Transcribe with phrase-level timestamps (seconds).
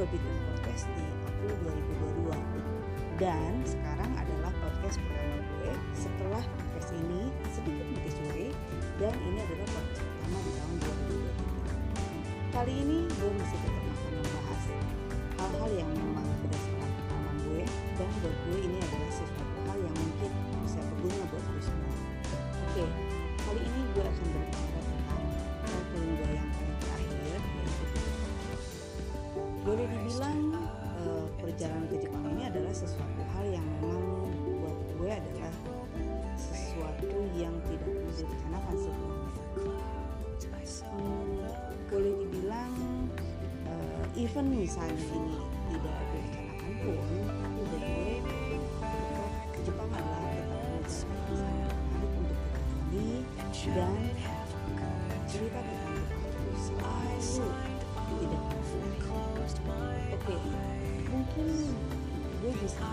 [0.00, 1.76] gue bikin podcast di April
[2.32, 5.72] 2022 dan sekarang adalah podcast pertama gue.
[5.92, 8.48] Setelah podcast ini sedikit mati sore
[8.96, 10.76] dan ini adalah podcast pertama di tahun
[12.48, 14.62] 2023 kali ini gue masih tetap akan membahas
[15.36, 15.92] hal-hal yang
[38.76, 39.40] sebelumnya.
[40.90, 41.44] Hmm,
[41.90, 42.74] boleh dibilang
[43.68, 45.38] eh, even misalnya ini
[45.70, 50.24] tidak direncanakan pun tapi bagi gue tetap Jepang adalah
[52.00, 52.38] untuk
[53.76, 54.00] dan
[55.28, 56.00] cerita tentang
[56.58, 57.06] Jepang.
[57.20, 58.44] Itu tidak
[60.16, 60.36] oke
[61.10, 61.46] mungkin
[62.40, 62.86] gue bisa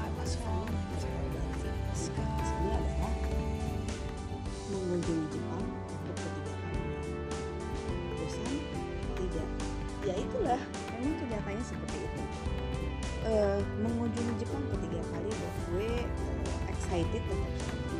[2.46, 3.14] sini adalah
[4.72, 7.00] mengunjungi Jepang untuk ketiga kalinya
[8.18, 8.54] bosan?
[9.18, 9.48] Tidak.
[10.06, 10.62] Ya itulah
[10.96, 12.22] memang kenyataannya seperti itu.
[13.28, 17.96] Eh, mengunjungi Jepang ketiga kali buat gue eh, excited seperti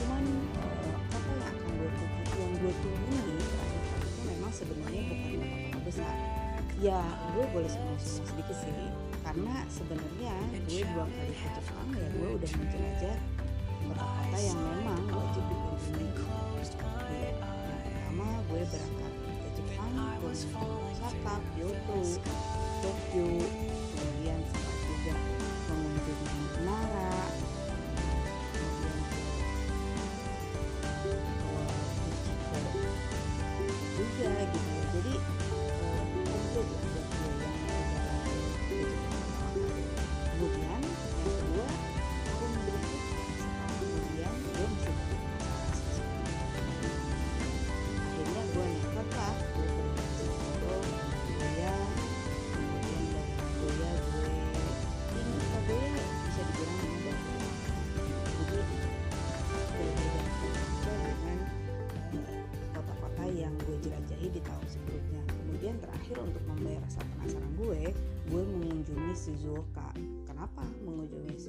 [0.00, 3.58] cuman eh, apa yang akan gue tunggu yang gue tunggu kali itu
[4.26, 6.14] memang sebenarnya bukan kota-kota besar.
[6.82, 6.98] Ya
[7.36, 8.74] gue boleh senang-senang sedikit sih
[9.22, 10.34] karena sebenarnya
[10.66, 13.16] gue dua kali ke Jepang ya gue udah menjelajah
[13.90, 16.08] kota-kota yang memang wajib dikunjungi
[16.78, 22.00] Oke, yang pertama gue berangkat ke Jepang mengunjungi Osaka, Kyoto,
[22.86, 23.28] Tokyo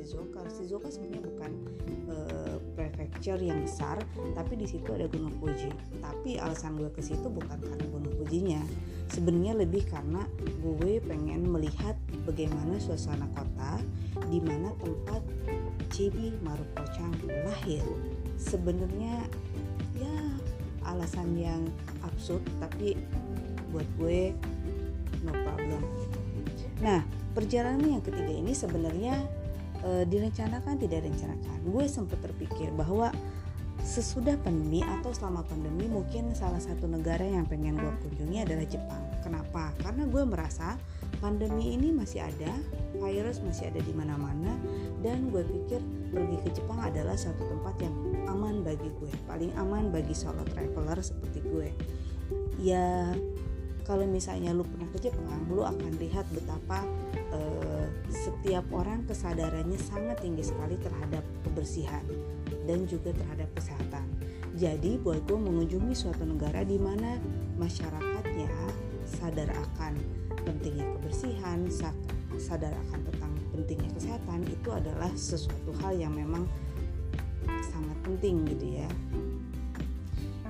[0.01, 1.51] Shizuoka Shizuoka sebenarnya bukan
[2.09, 4.01] eh, prefecture yang besar
[4.33, 5.69] tapi di situ ada Gunung Fuji.
[6.01, 8.61] Tapi alasan gue ke situ bukan karena Gunung Fujinya.
[9.13, 11.93] Sebenarnya lebih karena gue pengen melihat
[12.25, 13.77] bagaimana suasana kota
[14.25, 15.21] di mana tempat
[15.93, 17.13] Chibi Maruko-chan
[17.45, 17.85] lahir.
[18.41, 19.21] Sebenarnya
[20.01, 20.17] ya
[20.81, 21.61] alasan yang
[22.01, 22.97] absurd tapi
[23.69, 24.33] buat gue
[25.21, 25.85] no problem.
[26.81, 27.05] Nah
[27.37, 29.40] perjalanan yang ketiga ini sebenarnya
[29.81, 31.57] e, direncanakan tidak direncanakan.
[31.67, 33.11] Gue sempat terpikir bahwa
[33.81, 39.03] sesudah pandemi atau selama pandemi mungkin salah satu negara yang pengen gue kunjungi adalah Jepang.
[39.25, 39.73] Kenapa?
[39.81, 40.77] Karena gue merasa
[41.17, 42.53] pandemi ini masih ada
[42.97, 44.53] virus masih ada di mana-mana
[45.01, 45.81] dan gue pikir
[46.13, 47.93] pergi ke Jepang adalah satu tempat yang
[48.29, 51.69] aman bagi gue paling aman bagi solo traveler seperti gue.
[52.61, 53.13] Ya
[53.85, 56.85] kalau misalnya lu pernah ke Jepang lu akan lihat betapa
[57.33, 57.80] eh,
[58.11, 62.03] setiap orang kesadarannya sangat tinggi sekali terhadap kebersihan
[62.67, 64.03] dan juga terhadap kesehatan.
[64.59, 67.15] Jadi buat gue mengunjungi suatu negara di mana
[67.55, 68.51] masyarakatnya
[69.07, 69.95] sadar akan
[70.43, 71.95] pentingnya kebersihan sa-
[72.35, 76.43] sadar akan tentang pentingnya kesehatan itu adalah sesuatu hal yang memang
[77.47, 78.89] sangat penting gitu ya.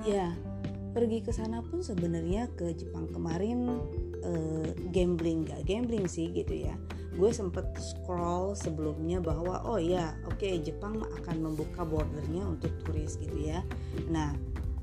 [0.02, 0.26] Ya
[0.92, 3.80] pergi ke sana pun sebenarnya ke Jepang kemarin
[4.20, 6.76] eh, gambling gak gambling sih gitu ya
[7.12, 13.36] gue sempet scroll sebelumnya bahwa oh ya oke Jepang akan membuka bordernya untuk turis gitu
[13.36, 13.60] ya.
[14.08, 14.32] Nah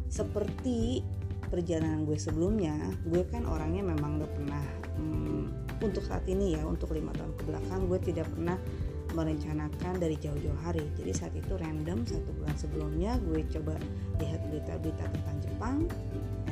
[0.09, 1.01] seperti
[1.49, 2.77] perjalanan gue sebelumnya
[3.09, 4.65] gue kan orangnya memang gak pernah
[5.01, 5.43] hmm,
[5.81, 8.57] untuk saat ini ya untuk lima tahun ke belakang gue tidak pernah
[9.17, 10.85] merencanakan dari jauh-jauh hari.
[10.93, 13.73] Jadi saat itu random satu bulan sebelumnya gue coba
[14.21, 15.77] lihat berita-berita tentang Jepang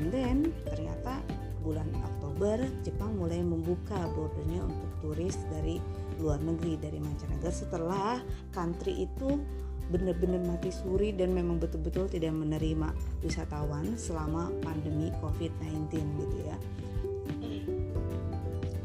[0.02, 1.22] and then ternyata
[1.62, 5.80] bulan Oktober Jepang mulai membuka bordernya untuk turis dari
[6.20, 7.54] luar negeri dari mancanegara.
[7.56, 8.20] Setelah
[8.52, 9.40] country itu
[9.88, 12.92] benar-benar mati suri dan memang betul-betul tidak menerima
[13.24, 16.58] wisatawan selama pandemi COVID-19 gitu ya.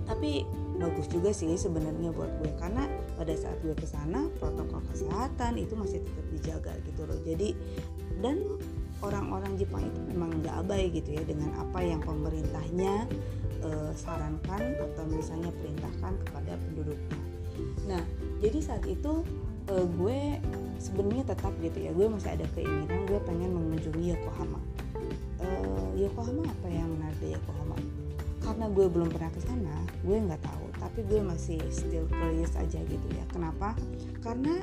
[0.07, 0.47] Tapi
[0.79, 2.87] bagus juga sih sebenarnya buat gue karena
[3.19, 7.19] pada saat gue ke sana protokol kesehatan itu masih tetap dijaga gitu loh.
[7.27, 7.51] Jadi
[8.23, 8.39] dan
[9.03, 13.11] orang-orang Jepang itu memang nggak abai gitu ya dengan apa yang pemerintahnya
[13.63, 17.21] eh, sarankan atau misalnya perintahkan kepada penduduknya.
[17.87, 18.03] Nah
[18.43, 19.23] jadi saat itu
[19.71, 20.43] uh, gue
[20.83, 24.61] sebenarnya tetap gitu ya gue masih ada keinginan gue pengen mengunjungi Yokohama.
[25.39, 27.79] Uh, Yokohama apa yang menarik di Yokohama?
[28.43, 32.83] Karena gue belum pernah ke sana gue nggak tahu tapi gue masih still curious aja
[32.83, 33.25] gitu ya.
[33.31, 33.79] Kenapa?
[34.19, 34.59] Karena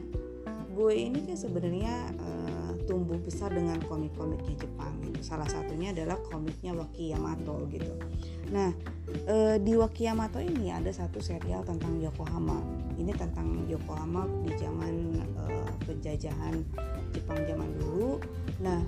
[0.75, 7.13] gue ini kan sebenarnya uh, tumbuh besar dengan komik-komiknya Jepang salah satunya adalah komiknya Waki
[7.13, 7.93] Yamato gitu
[8.49, 8.73] nah
[9.29, 12.61] uh, di Waki Yamato ini ada satu serial tentang Yokohama
[12.97, 16.61] ini tentang Yokohama di zaman uh, penjajahan
[17.13, 18.21] Jepang zaman dulu
[18.61, 18.81] nah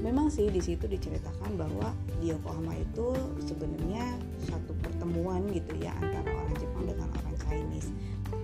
[0.00, 1.88] memang sih di situ diceritakan bahwa
[2.20, 7.90] di Yokohama itu sebenarnya satu pertemuan gitu ya antara orang Jepang dengan orang Chinese.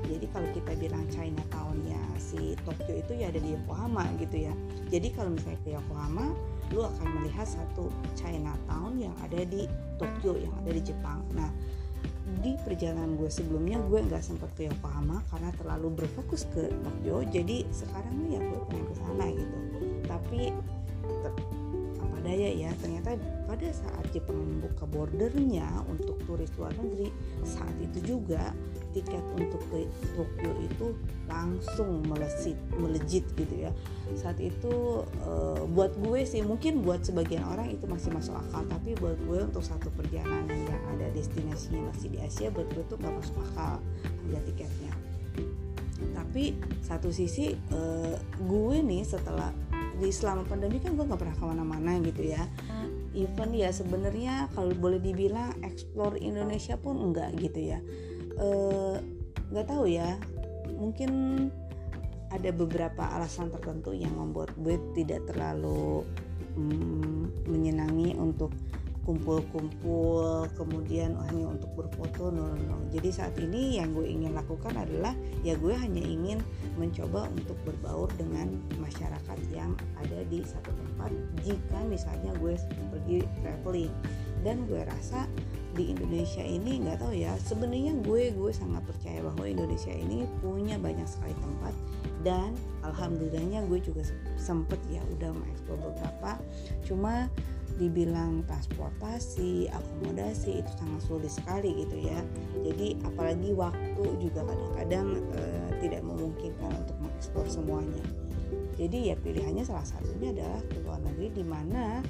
[0.08, 4.54] Jadi kalau kita bilang China tahunnya si Tokyo itu ya ada di Yokohama gitu ya.
[4.88, 6.26] Jadi kalau misalnya ke Yokohama,
[6.72, 9.68] lu akan melihat satu China Town yang ada di
[10.00, 11.20] Tokyo yang ada di Jepang.
[11.36, 11.52] Nah,
[12.42, 17.66] di perjalanan gue sebelumnya gue nggak sempat ke Yokohama karena terlalu berfokus ke Tokyo jadi
[17.70, 19.58] sekarang ya gue pengen ke sana gitu
[20.08, 20.40] tapi
[22.02, 23.14] apa daya ya ternyata
[23.46, 27.12] pada saat Jepang membuka bordernya untuk turis luar negeri
[27.46, 28.50] saat itu juga
[28.92, 30.86] tiket untuk ke Tokyo itu
[31.26, 33.72] langsung melesit melejit gitu ya.
[34.14, 35.32] Saat itu e,
[35.72, 39.64] buat gue sih mungkin buat sebagian orang itu masih masuk akal tapi buat gue untuk
[39.64, 44.40] satu perjalanan yang ada destinasinya masih di Asia buat gue tuh gak masuk akal harga
[44.52, 44.92] tiketnya.
[46.12, 46.44] Tapi
[46.84, 47.80] satu sisi e,
[48.44, 49.50] gue nih setelah
[49.96, 52.44] di selama pandemi kan gue nggak pernah ke mana-mana gitu ya.
[53.12, 57.78] Even ya sebenarnya kalau boleh dibilang explore Indonesia pun enggak gitu ya
[59.50, 60.16] nggak e, tahu ya
[60.76, 61.10] mungkin
[62.32, 66.02] ada beberapa alasan tertentu yang membuat gue tidak terlalu
[66.56, 68.50] mm, menyenangi untuk
[69.02, 72.76] kumpul-kumpul kemudian hanya untuk berfoto no, no, no.
[72.94, 75.10] jadi saat ini yang gue ingin lakukan adalah
[75.42, 76.38] ya gue hanya ingin
[76.78, 81.10] mencoba untuk berbaur dengan masyarakat yang ada di satu tempat
[81.42, 82.54] jika misalnya gue
[82.94, 83.92] pergi traveling
[84.46, 85.26] dan gue rasa
[85.72, 90.76] di Indonesia ini nggak tahu ya sebenarnya gue gue sangat percaya bahwa Indonesia ini punya
[90.76, 91.74] banyak sekali tempat
[92.22, 92.52] dan
[92.84, 94.04] alhamdulillahnya gue juga
[94.36, 96.38] sempet ya udah mengeksplor beberapa
[96.84, 97.32] cuma
[97.80, 102.20] dibilang transportasi, akomodasi itu sangat sulit sekali gitu ya.
[102.64, 105.40] Jadi apalagi waktu juga kadang-kadang e,
[105.80, 108.04] tidak memungkinkan untuk mengeksplor semuanya.
[108.76, 112.04] Jadi ya pilihannya salah satunya adalah ke luar negeri di mana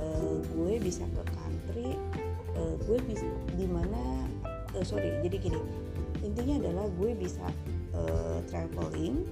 [0.00, 0.06] e,
[0.52, 1.96] gue bisa ke country,
[2.56, 4.24] e, gue bisa di mana
[4.72, 5.60] e, sorry jadi gini.
[6.24, 7.46] Intinya adalah gue bisa
[7.92, 8.02] e,
[8.48, 9.22] traveling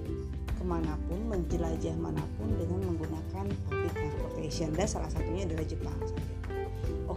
[0.55, 4.69] ke mana pun menjelajah mana pun dengan menggunakan public transportation.
[4.77, 5.99] Dan salah satunya adalah Jepang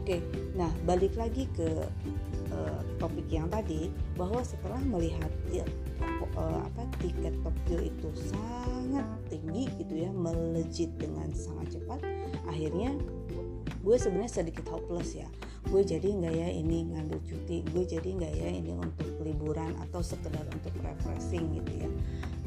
[0.09, 0.17] oke
[0.57, 1.69] nah balik lagi ke
[2.53, 5.65] uh, topik yang tadi bahwa setelah melihat ya,
[6.33, 12.01] uh, apa tiket Tokyo itu sangat tinggi gitu ya melejit dengan sangat cepat
[12.49, 12.97] akhirnya
[13.85, 15.29] gue sebenarnya sedikit hopeless ya
[15.69, 20.01] gue jadi nggak ya ini ngambil cuti gue jadi nggak ya ini untuk liburan atau
[20.01, 21.89] sekedar untuk refreshing gitu ya.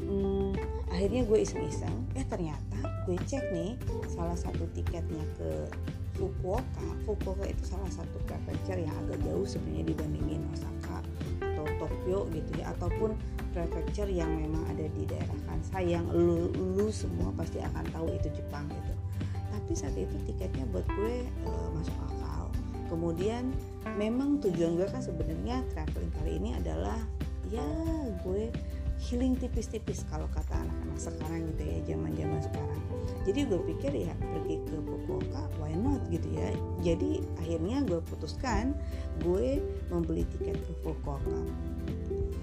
[0.02, 0.50] Hmm,
[0.90, 3.78] akhirnya gue iseng-iseng eh ternyata gue cek nih
[4.10, 5.70] salah satu tiketnya ke
[6.18, 6.86] Fukuoka.
[7.08, 11.00] Fukuoka itu salah satu prefecture yang agak jauh sebenarnya dibandingin Osaka
[11.40, 13.16] atau Tokyo gitu ya ataupun
[13.56, 18.28] prefecture yang memang ada di daerah Kansai yang lu, lu semua pasti akan tahu itu
[18.34, 18.94] Jepang gitu.
[19.52, 22.21] Tapi saat itu tiketnya buat gue uh, masuk akal
[22.92, 23.56] kemudian
[23.96, 27.00] memang tujuan gue kan sebenarnya traveling kali ini adalah
[27.48, 27.64] ya
[28.20, 28.52] gue
[29.02, 32.82] healing tipis-tipis kalau kata anak-anak sekarang gitu ya zaman-zaman sekarang.
[33.26, 36.54] Jadi gue pikir ya pergi ke Fukuoka why not gitu ya.
[36.86, 38.78] Jadi akhirnya gue putuskan
[39.26, 39.58] gue
[39.90, 41.42] membeli tiket ke Fukuoka.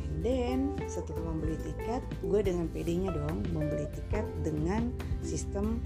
[0.04, 4.92] And then setelah membeli tiket gue dengan PD-nya dong membeli tiket dengan
[5.24, 5.80] sistem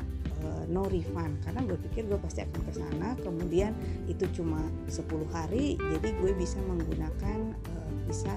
[0.44, 1.40] uh, no refund.
[1.42, 3.72] Karena gue pikir gue pasti akan ke sana kemudian
[4.06, 8.36] itu cuma 10 hari jadi gue bisa menggunakan uh, visa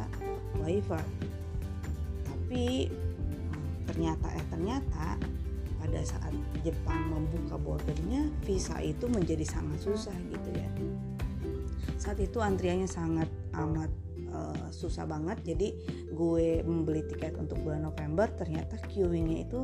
[0.63, 1.03] waiver.
[2.25, 2.89] Tapi
[3.87, 5.07] ternyata eh ternyata
[5.77, 6.35] pada saat
[6.67, 10.69] Jepang membuka bordernya visa itu menjadi sangat susah gitu ya.
[11.97, 13.91] Saat itu antriannya sangat amat
[14.37, 15.69] uh, susah banget jadi
[16.13, 19.61] gue membeli tiket untuk bulan November ternyata queuingnya itu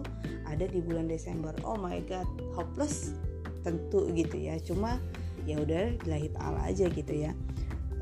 [0.53, 1.57] ada di bulan Desember.
[1.65, 3.17] Oh my god hopeless
[3.65, 4.61] tentu gitu ya.
[4.61, 5.01] Cuma
[5.49, 7.33] ya udah lahir ta'ala aja gitu ya.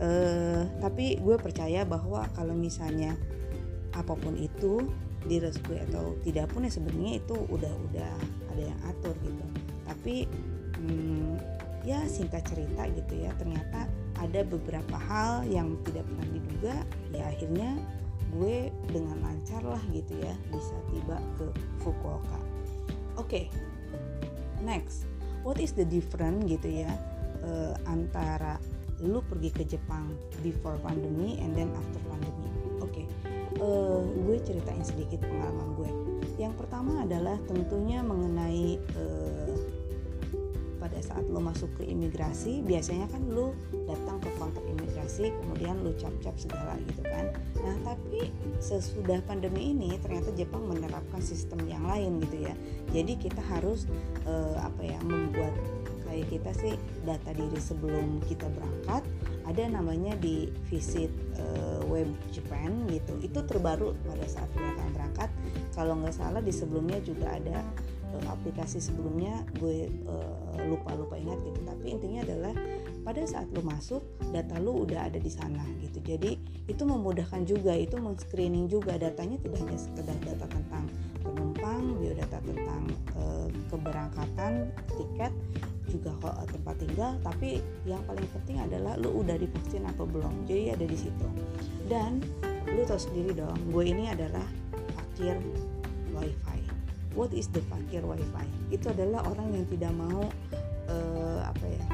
[0.00, 3.14] Uh, tapi gue percaya bahwa kalau misalnya
[3.92, 4.88] apa pun itu
[5.28, 8.12] direstui atau tidak pun ya sebenarnya itu udah udah
[8.56, 9.44] ada yang atur gitu.
[9.84, 10.24] Tapi
[10.80, 11.36] hmm,
[11.84, 13.88] ya singkat cerita gitu ya ternyata
[14.20, 16.76] ada beberapa hal yang tidak pernah diduga
[17.12, 17.70] ya akhirnya
[18.36, 21.46] gue dengan lancar lah gitu ya bisa tiba ke
[21.82, 22.38] Fukuoka.
[23.18, 23.44] Oke okay,
[24.62, 25.06] next.
[25.40, 26.92] What is the difference gitu ya
[27.42, 28.60] uh, antara
[29.00, 30.12] lu pergi ke Jepang
[30.44, 32.48] before pandemi and then after pandemi?
[32.80, 33.06] Oke okay.
[33.58, 35.90] uh, gue ceritain sedikit pengalaman gue.
[36.36, 39.79] Yang pertama adalah tentunya mengenai uh,
[40.90, 43.54] pada saat lo masuk ke imigrasi biasanya kan lo
[43.86, 47.30] datang ke kontak imigrasi kemudian lo cap-cap segala gitu kan.
[47.62, 52.54] Nah tapi sesudah pandemi ini ternyata Jepang menerapkan sistem yang lain gitu ya.
[52.90, 53.86] Jadi kita harus
[54.26, 55.54] uh, apa ya membuat
[56.10, 56.74] kayak kita sih
[57.06, 59.06] data diri sebelum kita berangkat
[59.46, 63.14] ada namanya di visit uh, web Japan gitu.
[63.22, 65.30] Itu terbaru pada saat kita berangkat.
[65.70, 67.62] Kalau nggak salah di sebelumnya juga ada
[68.14, 71.60] uh, aplikasi sebelumnya gue uh, lupa lupa ingat gitu.
[71.64, 72.54] Tapi intinya adalah
[73.00, 76.02] pada saat lu masuk data lu udah ada di sana gitu.
[76.04, 76.36] Jadi
[76.68, 78.98] itu memudahkan juga itu men-screening juga.
[79.00, 80.84] Datanya tidak hanya sekedar data tentang
[81.20, 82.82] penumpang biodata tentang
[83.16, 84.52] uh, keberangkatan
[84.96, 85.32] tiket
[85.90, 87.12] juga kok tempat tinggal.
[87.24, 90.46] Tapi yang paling penting adalah lu udah divaksin apa belum.
[90.46, 91.26] Jadi ada di situ.
[91.90, 92.22] Dan
[92.70, 94.46] lu tahu sendiri dong gue ini adalah
[94.94, 95.34] fakir
[96.14, 96.49] wifi
[97.14, 98.46] what is the fakir wifi?
[98.70, 100.28] Itu adalah orang yang tidak mau
[100.90, 101.84] uh, apa ya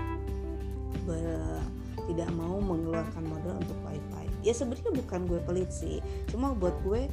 [1.06, 1.62] ber,
[2.06, 4.26] tidak mau mengeluarkan modal untuk wifi.
[4.44, 5.98] Ya sebenarnya bukan gue pelit sih.
[6.30, 7.08] Cuma buat gue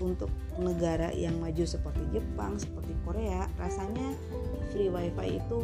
[0.00, 4.16] untuk negara yang maju seperti Jepang seperti Korea rasanya
[4.72, 5.60] free wifi itu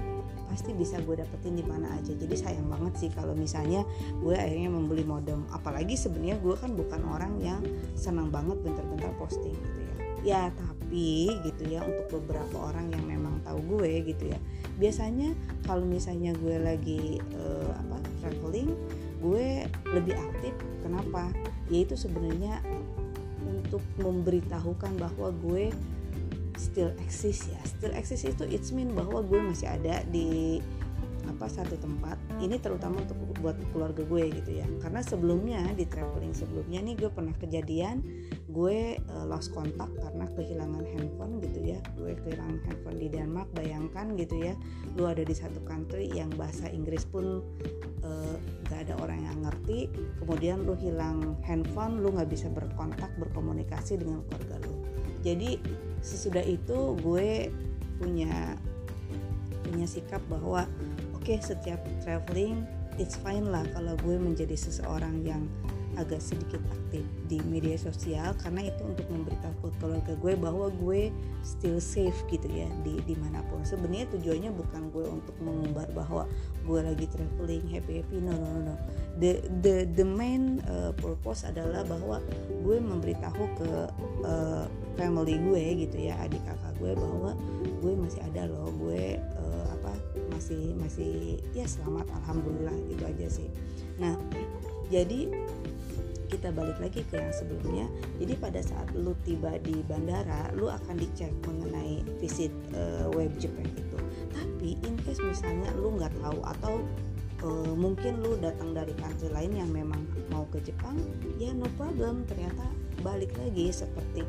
[0.46, 2.12] pasti bisa gue dapetin di mana aja.
[2.12, 3.86] Jadi sayang banget sih kalau misalnya
[4.20, 5.46] gue akhirnya membeli modem.
[5.54, 7.60] Apalagi sebenarnya gue kan bukan orang yang
[7.96, 9.85] senang banget bentar-bentar posting gitu ya
[10.26, 14.38] ya tapi gitu ya untuk beberapa orang yang memang tahu gue gitu ya.
[14.75, 18.75] Biasanya kalau misalnya gue lagi uh, apa traveling
[19.23, 20.54] gue lebih aktif.
[20.83, 21.30] Kenapa?
[21.71, 22.59] Yaitu sebenarnya
[23.47, 25.71] untuk memberitahukan bahwa gue
[26.59, 27.61] still exist ya.
[27.62, 30.59] Still exist itu it's mean bahwa gue masih ada di
[31.26, 34.66] apa satu tempat ini terutama untuk buat keluarga gue gitu ya.
[34.80, 38.00] Karena sebelumnya di traveling sebelumnya nih gue pernah kejadian
[38.49, 41.78] gue uh, lost kontak karena kehilangan handphone gitu ya.
[41.99, 44.54] Gue kehilangan handphone di Denmark bayangkan gitu ya.
[44.97, 47.45] Lu ada di satu country yang bahasa Inggris pun
[48.02, 48.35] uh,
[48.66, 49.87] gak ada orang yang ngerti
[50.18, 54.75] kemudian lu hilang handphone lu nggak bisa berkontak berkomunikasi dengan keluarga lu.
[55.23, 55.59] Jadi
[56.02, 57.50] sesudah itu gue
[57.99, 58.54] punya
[59.66, 60.71] punya sikap bahwa
[61.26, 62.62] okay, setiap traveling
[63.02, 65.42] it's fine lah kalau gue menjadi seseorang yang
[65.97, 71.09] agak sedikit aktif di media sosial karena itu untuk memberitahu keluarga gue bahwa gue
[71.40, 73.64] still safe gitu ya di di mana pun.
[73.64, 76.28] Sebenarnya tujuannya bukan gue untuk mengumbar bahwa
[76.68, 78.75] gue lagi traveling happy happy no no no.
[79.16, 82.21] The the the main uh, purpose adalah bahwa
[82.61, 83.71] gue memberitahu ke
[84.21, 84.68] uh,
[85.00, 87.33] family gue gitu ya adik kakak gue bahwa
[87.80, 89.45] gue masih ada loh gue uh,
[90.36, 93.48] masih masih ya selamat alhamdulillah gitu aja sih.
[93.96, 94.12] Nah
[94.92, 95.32] jadi
[96.26, 97.86] kita balik lagi ke yang sebelumnya.
[98.20, 103.64] Jadi pada saat lu tiba di bandara lu akan dicek mengenai visit uh, web Japan
[103.72, 103.98] itu.
[104.36, 106.74] Tapi in case misalnya lu nggak tahu atau
[107.46, 110.98] uh, mungkin lu datang dari country lain yang memang mau ke Jepang
[111.36, 112.64] ya no problem ternyata
[113.04, 114.24] balik lagi seperti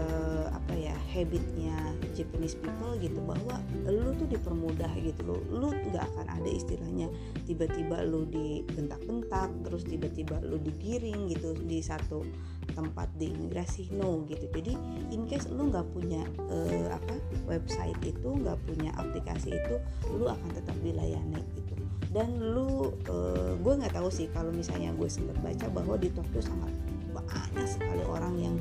[0.00, 1.76] uh, apa ya habitnya
[2.16, 7.08] Japanese people gitu bahwa lu tuh dipermudah gitu lo lu nggak akan ada istilahnya
[7.44, 12.24] tiba-tiba lu dibentak-bentak terus tiba-tiba lu digiring gitu di satu
[12.70, 14.46] tempat di imigrasi no gitu.
[14.46, 14.78] Jadi
[15.10, 17.14] in case lu nggak punya uh, apa
[17.50, 19.74] website itu nggak punya aplikasi itu
[20.14, 21.74] lu akan tetap dilayani gitu.
[22.10, 26.42] Dan lu uh, gue nggak tahu sih kalau misalnya gue sempat baca bahwa di Tokyo
[26.42, 26.70] sangat
[27.10, 28.56] banyak sekali orang yang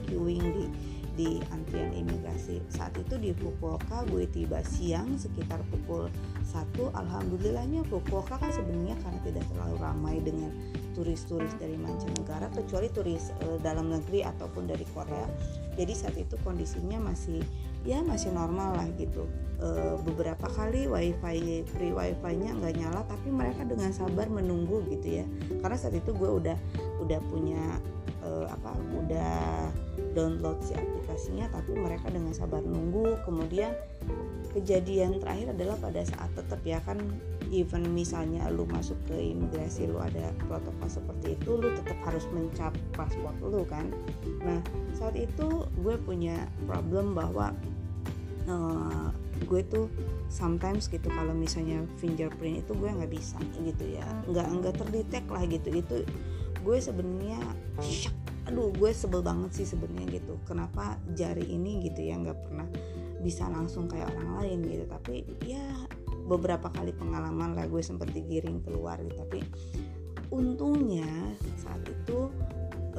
[1.20, 2.64] di antrian imigrasi.
[2.72, 6.08] Saat itu di Fukuoka gue tiba siang sekitar pukul
[6.48, 10.48] 1 alhamdulillahnya Fukuoka kan sebenarnya karena tidak terlalu ramai dengan
[10.96, 15.28] turis-turis dari mancanegara kecuali turis e, dalam negeri ataupun dari Korea.
[15.76, 17.44] Jadi saat itu kondisinya masih
[17.84, 19.28] ya masih normal lah gitu.
[19.60, 25.20] E, beberapa kali wifi free wifi nya nggak nyala tapi mereka dengan sabar menunggu gitu
[25.20, 25.26] ya.
[25.60, 26.56] Karena saat itu gue udah
[27.04, 27.80] udah punya
[28.24, 29.72] uh, apa udah
[30.14, 33.22] download si aplikasinya tapi mereka dengan sabar nunggu.
[33.26, 33.74] Kemudian
[34.54, 36.98] kejadian terakhir adalah pada saat tetap ya kan
[37.54, 42.74] even misalnya lu masuk ke imigrasi lu ada protokol seperti itu lu tetap harus mencap
[42.98, 43.90] paspor lu kan.
[44.42, 44.62] Nah
[44.98, 47.54] saat itu gue punya problem bahwa
[48.50, 49.14] uh,
[49.46, 49.86] gue tuh
[50.30, 54.06] sometimes gitu kalau misalnya fingerprint itu gue nggak bisa gitu ya.
[54.30, 55.70] Nggak nggak terdetek lah gitu.
[55.74, 55.96] Itu
[56.60, 57.40] gue sebenarnya
[58.50, 60.42] aduh gue sebel banget sih sebenarnya gitu.
[60.50, 62.66] Kenapa jari ini gitu ya nggak pernah
[63.22, 64.86] bisa langsung kayak orang lain gitu.
[64.90, 65.62] Tapi ya
[66.26, 69.22] beberapa kali pengalaman lah gue sempat digiring keluar gitu.
[69.22, 69.40] Tapi
[70.34, 72.34] untungnya saat itu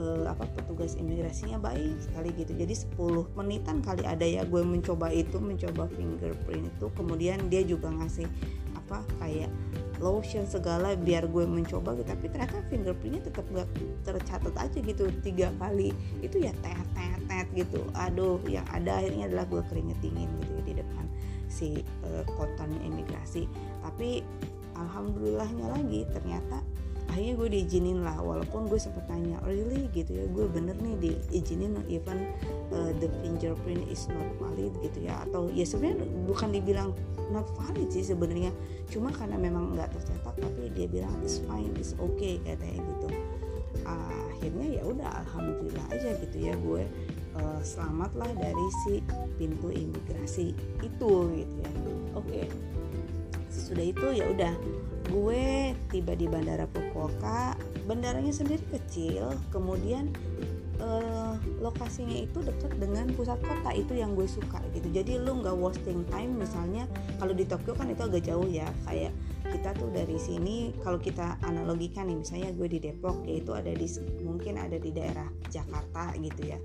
[0.00, 2.56] uh, apa petugas imigrasinya baik sekali gitu.
[2.56, 6.86] Jadi 10 menitan kali ada ya gue mencoba itu mencoba fingerprint itu.
[6.96, 8.26] Kemudian dia juga ngasih
[8.74, 9.52] apa kayak
[10.00, 12.08] lotion segala biar gue mencoba gitu.
[12.08, 13.68] Tapi ternyata fingerprintnya tetap gak
[14.02, 15.92] tercatat aja gitu tiga kali.
[16.24, 17.84] Itu ya tet tet tet gitu.
[17.92, 21.04] Aduh yang ada akhirnya adalah gue keringet dingin gitu ya di depan
[21.50, 21.68] si
[22.08, 23.44] uh, koton imigrasi.
[23.84, 24.24] Tapi
[24.80, 26.64] alhamdulillahnya lagi ternyata
[27.10, 29.90] akhirnya gue diizinin lah walaupun gue sempet tanya really?
[29.90, 32.30] Gitu ya gue bener nih diizinin even
[32.70, 35.18] uh, the fingerprint is not valid gitu ya.
[35.26, 36.94] Atau ya sebenarnya bukan dibilang
[37.34, 38.54] not valid sih sebenarnya
[38.90, 43.08] cuma karena memang nggak tercetak tapi dia bilang it's fine it's okay katanya gitu.
[43.82, 46.82] Uh, akhirnya ya udah alhamdulillah aja gitu ya gue
[47.38, 49.02] uh, selamat lah dari si
[49.34, 51.70] pintu imigrasi itu gitu ya.
[52.14, 52.46] Oke okay.
[53.50, 54.54] sudah itu ya udah
[55.10, 57.56] gue tiba di bandara Fukuoka
[57.88, 60.12] bandaranya sendiri kecil kemudian
[60.84, 61.32] uh,
[61.64, 64.92] lokasinya itu dekat dengan pusat kota itu yang gue suka gitu.
[64.92, 66.84] Jadi lu nggak wasting time misalnya
[67.16, 69.16] kalau di Tokyo kan itu agak jauh ya kayak
[69.48, 73.88] kita tuh dari sini kalau kita analogikan nih misalnya gue di Depok yaitu ada di
[74.20, 76.60] mungkin ada di daerah Jakarta gitu ya.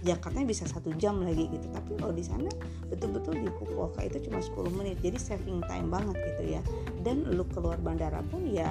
[0.00, 1.66] Jakarta bisa satu jam lagi gitu.
[1.66, 2.46] Tapi kalau di sana
[2.86, 6.62] betul-betul di Fukuoka itu cuma 10 menit jadi saving time banget gitu ya.
[7.02, 8.70] Dan lu keluar bandara pun ya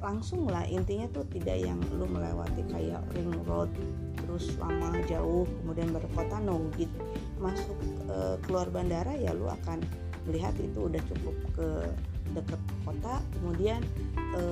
[0.00, 3.68] langsung lah intinya tuh tidak yang lu melewati kayak ring road
[4.24, 6.96] terus lama jauh kemudian berkota no gitu
[7.36, 7.76] masuk
[8.08, 9.84] e, keluar bandara ya lu akan
[10.28, 11.68] melihat itu udah cukup ke
[12.30, 13.80] dekat kota kemudian
[14.38, 14.42] e,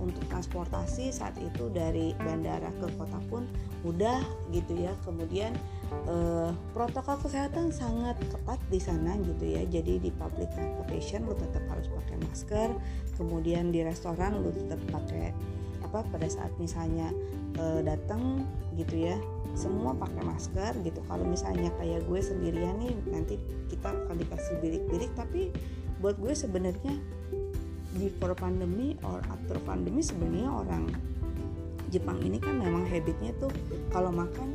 [0.00, 3.44] untuk transportasi saat itu dari bandara ke kota pun
[3.84, 5.52] mudah gitu ya kemudian
[6.08, 6.14] e,
[6.72, 11.86] protokol kesehatan sangat ketat di sana gitu ya jadi di public transportation lu tetap harus
[11.92, 12.70] pakai masker
[13.16, 15.32] kemudian di restoran lu tetap pakai
[15.84, 17.10] apa pada saat misalnya
[17.56, 18.44] e, datang
[18.76, 19.16] gitu ya
[19.56, 21.00] semua pakai masker gitu.
[21.08, 23.40] Kalau misalnya kayak gue sendirian nih nanti
[23.72, 25.10] kita akan dikasih bilik-bilik.
[25.16, 25.48] Tapi
[26.04, 26.92] buat gue sebenarnya
[27.96, 30.84] before pandemi or after pandemi sebenarnya orang
[31.88, 33.48] Jepang ini kan memang habitnya tuh
[33.94, 34.52] kalau makan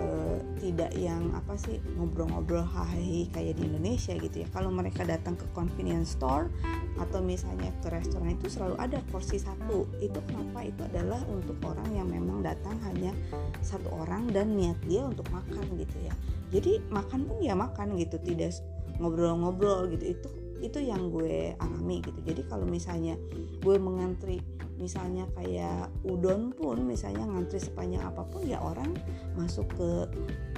[0.00, 4.48] uh, tidak yang apa sih ngobrol-ngobrol hahi kayak di Indonesia gitu ya.
[4.52, 6.48] Kalau mereka datang ke convenience store
[6.96, 9.84] atau misalnya ke restoran itu selalu ada porsi satu.
[10.00, 10.64] Itu kenapa?
[10.64, 13.12] Itu adalah untuk orang yang memang datang hanya
[13.60, 16.14] satu orang dan niat dia untuk makan gitu ya.
[16.50, 18.56] Jadi makan pun ya makan gitu tidak
[18.98, 20.16] ngobrol-ngobrol gitu.
[20.16, 20.28] Itu
[20.60, 22.20] itu yang gue alami gitu.
[22.22, 23.16] Jadi kalau misalnya
[23.60, 24.40] gue mengantri
[24.80, 28.96] misalnya kayak udon pun misalnya ngantri sepanjang apa pun ya orang
[29.36, 30.08] masuk ke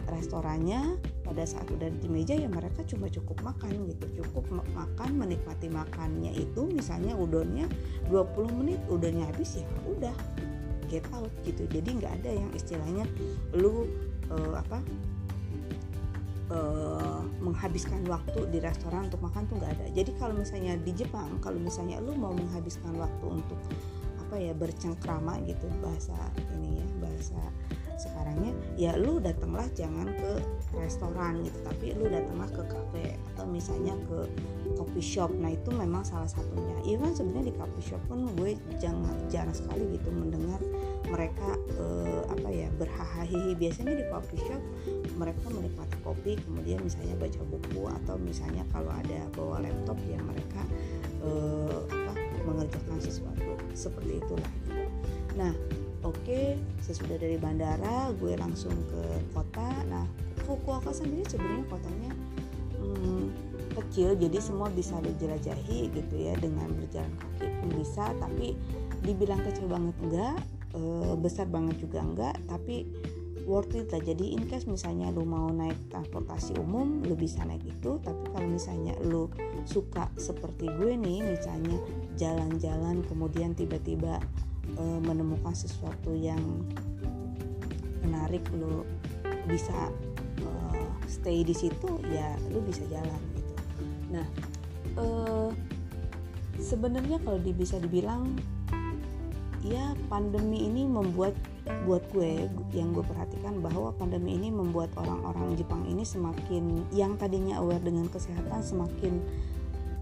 [0.07, 4.23] restorannya pada saat udah di meja ya mereka cuma cukup makan gitu.
[4.23, 7.67] Cukup makan menikmati makannya itu misalnya udonnya
[8.11, 10.15] 20 menit udonnya habis ya udah
[10.87, 11.67] get out gitu.
[11.67, 13.05] Jadi nggak ada yang istilahnya
[13.59, 13.91] lu
[14.31, 14.79] uh, apa
[16.53, 19.87] uh, menghabiskan waktu di restoran untuk makan tuh nggak ada.
[19.97, 23.59] Jadi kalau misalnya di Jepang kalau misalnya lu mau menghabiskan waktu untuk
[24.21, 26.17] apa ya bercengkrama gitu bahasa
[26.57, 27.41] ini ya bahasa
[28.01, 30.41] sekarangnya ya lu datanglah jangan ke
[30.75, 34.27] restoran gitu tapi lu datanglah ke kafe atau misalnya ke
[34.75, 35.31] coffee shop.
[35.37, 36.75] Nah itu memang salah satunya.
[36.89, 40.59] Even sebenarnya di coffee shop pun gue jangan jarang sekali gitu mendengar
[41.13, 43.55] mereka eh, apa ya berhahaha.
[43.55, 44.63] Biasanya di coffee shop
[45.21, 50.63] mereka menikmati kopi kemudian misalnya baca buku atau misalnya kalau ada bawa laptop ya mereka
[51.23, 52.13] eh, apa
[52.49, 53.53] mengerjakan sesuatu.
[53.77, 54.53] Seperti itulah.
[55.37, 55.53] Nah
[56.03, 59.03] oke okay, sesudah dari bandara gue langsung ke
[59.37, 59.69] kota.
[59.87, 60.09] Nah
[60.43, 62.13] Fukuoka sendiri sebenarnya kotanya
[62.83, 63.25] hmm,
[63.79, 67.47] kecil jadi semua bisa dijelajahi gitu ya dengan berjalan kaki
[67.79, 68.11] bisa.
[68.19, 68.59] Tapi
[69.07, 70.39] dibilang kecil banget enggak
[71.19, 72.89] besar banget juga enggak tapi
[73.45, 74.03] worth it lah.
[74.03, 77.99] Jadi in case misalnya lu mau naik transportasi umum lu bisa naik itu.
[78.03, 79.29] Tapi kalau misalnya lu
[79.67, 81.79] suka seperti gue nih misalnya
[82.19, 84.23] jalan-jalan kemudian tiba-tiba
[84.79, 86.41] e, menemukan sesuatu yang
[88.03, 88.87] menarik lu
[89.47, 89.91] bisa
[90.39, 90.49] e,
[91.11, 93.55] stay di situ ya lu bisa jalan gitu.
[94.15, 94.27] Nah
[94.99, 95.07] e,
[96.63, 98.39] sebenarnya kalau bisa dibilang
[99.63, 101.39] ya pandemi ini membuat
[101.87, 107.63] buat gue yang gue perhatikan bahwa pandemi ini membuat orang-orang Jepang ini semakin yang tadinya
[107.63, 109.23] aware dengan kesehatan semakin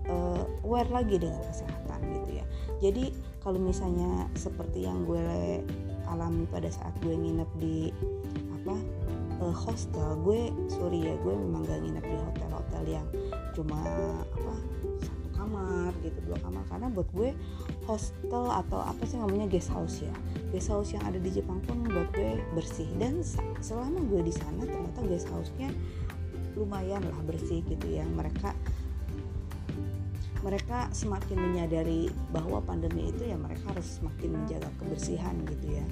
[0.09, 2.45] uh, aware lagi dengan kesehatan gitu ya.
[2.81, 3.13] Jadi
[3.45, 5.61] kalau misalnya seperti yang gue
[6.09, 7.93] alami pada saat gue nginep di
[8.61, 8.77] apa
[9.45, 13.07] uh, hostel gue sorry ya gue memang gak nginep di hotel-hotel yang
[13.53, 13.81] cuma
[14.37, 14.55] apa
[15.05, 16.65] satu kamar gitu dua kamar.
[16.73, 17.37] Karena buat gue
[17.91, 20.15] hostel atau apa sih namanya guest house ya?
[20.55, 22.87] Guest house yang ada di Jepang pun buat gue bersih.
[23.03, 23.27] Dan
[23.59, 25.75] selama gue di sana ternyata guest house-nya
[26.55, 28.07] lumayan lah bersih gitu ya.
[28.07, 28.55] Mereka
[30.41, 35.85] mereka semakin menyadari bahwa pandemi itu ya mereka harus semakin menjaga kebersihan gitu ya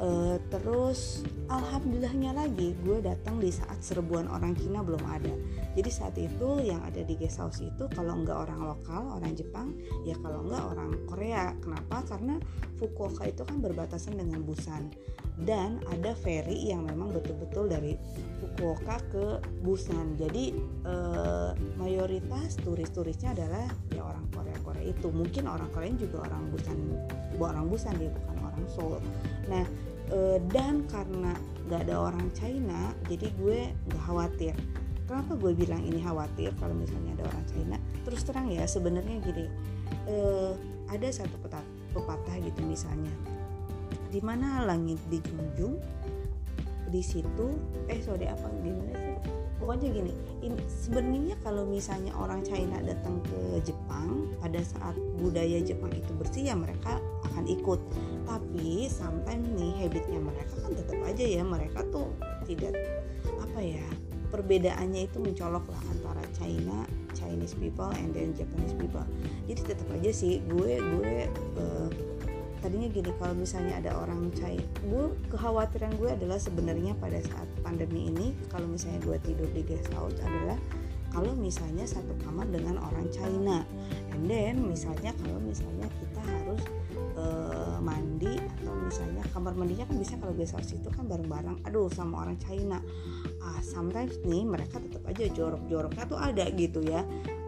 [0.00, 5.34] uh, terus alhamdulillahnya lagi gue datang di saat serbuan orang Cina belum ada.
[5.76, 9.76] Jadi saat itu yang ada di guest house itu kalau enggak orang lokal orang Jepang
[10.08, 11.44] ya kalau enggak orang Korea.
[11.60, 12.02] Kenapa?
[12.08, 12.40] Karena
[12.80, 14.92] Fukuoka itu kan berbatasan dengan Busan.
[15.36, 17.92] Dan ada ferry yang memang betul-betul dari
[18.40, 19.24] Fukuoka ke
[19.60, 20.16] Busan.
[20.16, 20.56] Jadi
[20.88, 24.56] uh, mayoritas turis-turisnya adalah ya orang Korea.
[24.64, 25.12] Korea itu.
[25.12, 26.78] Mungkin orang Korea juga orang Busan.
[27.36, 29.00] Orang Busan dia bukan orang Seoul.
[29.52, 29.64] Nah
[30.10, 31.34] e, dan karena
[31.66, 34.54] gak ada orang China jadi gue gak khawatir.
[35.06, 37.76] Kenapa gue bilang ini khawatir kalau misalnya ada orang China?
[38.02, 39.46] Terus terang ya sebenarnya gini
[40.06, 40.16] e,
[40.86, 41.34] ada satu
[41.94, 43.10] pepatah, gitu misalnya.
[44.10, 45.78] Di mana langit dijunjung
[46.86, 47.58] di situ
[47.90, 49.18] eh sorry apa gimana sih?
[49.58, 50.12] Pokoknya gini
[50.68, 56.54] sebenarnya kalau misalnya orang China datang ke Jepang pada saat budaya Jepang itu bersih ya
[56.54, 57.80] mereka akan ikut
[58.26, 62.10] tapi sometimes nih habitnya mereka kan tetap aja ya mereka tuh
[62.44, 62.74] tidak
[63.40, 63.86] apa ya
[64.28, 66.82] perbedaannya itu mencolok lah antara China
[67.16, 69.06] Chinese people and then Japanese people.
[69.48, 71.14] Jadi tetap aja sih gue gue
[71.56, 71.88] uh,
[72.60, 78.10] tadinya gini kalau misalnya ada orang cair gue kekhawatiran gue adalah sebenarnya pada saat pandemi
[78.10, 80.58] ini kalau misalnya gue tidur di guest house adalah
[81.14, 83.62] kalau misalnya satu kamar dengan orang China
[84.16, 86.62] and then misalnya kalau misalnya kita harus
[87.20, 91.92] uh, mandi atau misalnya kamar mandinya kan bisa kalau guest house itu kan bareng-bareng aduh
[91.92, 92.80] sama orang China.
[93.44, 97.04] Ah sometimes nih mereka tetap aja jorok-joroknya tuh ada gitu ya.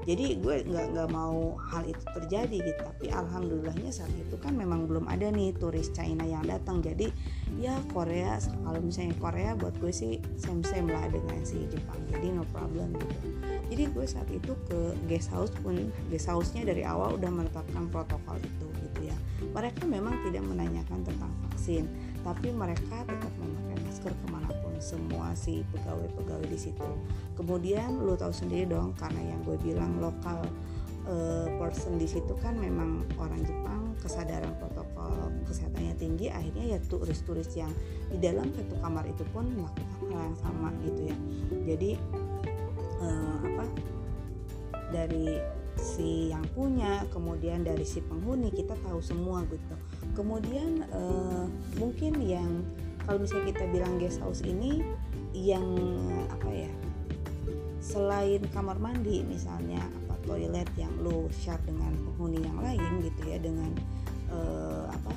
[0.09, 2.81] Jadi gue nggak nggak mau hal itu terjadi gitu.
[2.85, 6.85] Tapi alhamdulillahnya saat itu kan memang belum ada nih turis China yang datang.
[6.85, 7.09] Jadi
[7.57, 12.01] ya Korea kalau misalnya Korea buat gue sih same same lah dengan si Jepang.
[12.13, 16.89] Jadi no problem gitu jadi gue saat itu ke guest house pun guest house-nya dari
[16.89, 19.17] awal udah menetapkan protokol itu gitu ya.
[19.53, 21.85] Mereka memang tidak menanyakan tentang vaksin
[22.25, 26.89] tapi mereka tetap memakai masker ke mana pun semua si pegawai-pegawai di situ.
[27.37, 30.49] Kemudian lu tahu sendiri dong karena yang gue bilang lokal
[31.05, 37.51] uh, person di situ kan memang orang Jepang kesadaran protokol kesehatannya tinggi akhirnya ya turis-turis
[37.59, 37.73] yang
[38.09, 41.17] di dalam satu kamar itu pun melakukan hal yang sama gitu ya.
[41.69, 41.91] Jadi
[43.03, 43.65] uh, apa
[44.91, 45.39] dari
[45.79, 49.75] si yang punya kemudian dari si penghuni kita tahu semua gitu.
[50.19, 51.47] Kemudian uh,
[51.79, 52.67] mungkin yang
[53.07, 54.83] kalau misalnya kita bilang guest house ini
[55.33, 55.65] yang
[56.29, 56.73] apa ya
[57.79, 63.39] selain kamar mandi misalnya apa toilet yang lo share dengan penghuni yang lain gitu ya
[63.41, 63.71] dengan
[64.29, 65.15] uh, apa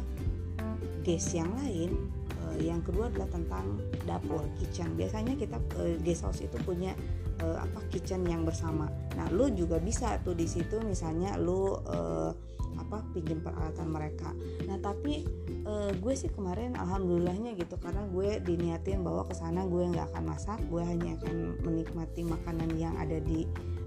[1.02, 1.98] guest yang lain
[2.46, 4.94] uh, yang kedua adalah tentang dapur kitchen.
[4.96, 6.94] Biasanya kita uh, guest house itu punya
[7.42, 8.88] uh, apa kitchen yang bersama.
[9.18, 12.32] Nah lo juga bisa tuh di situ misalnya lo uh,
[12.80, 14.32] apa pinjam peralatan mereka.
[14.68, 15.28] Nah tapi
[15.64, 20.24] e, gue sih kemarin alhamdulillahnya gitu karena gue diniatin bahwa ke sana gue nggak akan
[20.28, 23.46] masak gue hanya akan menikmati makanan yang ada di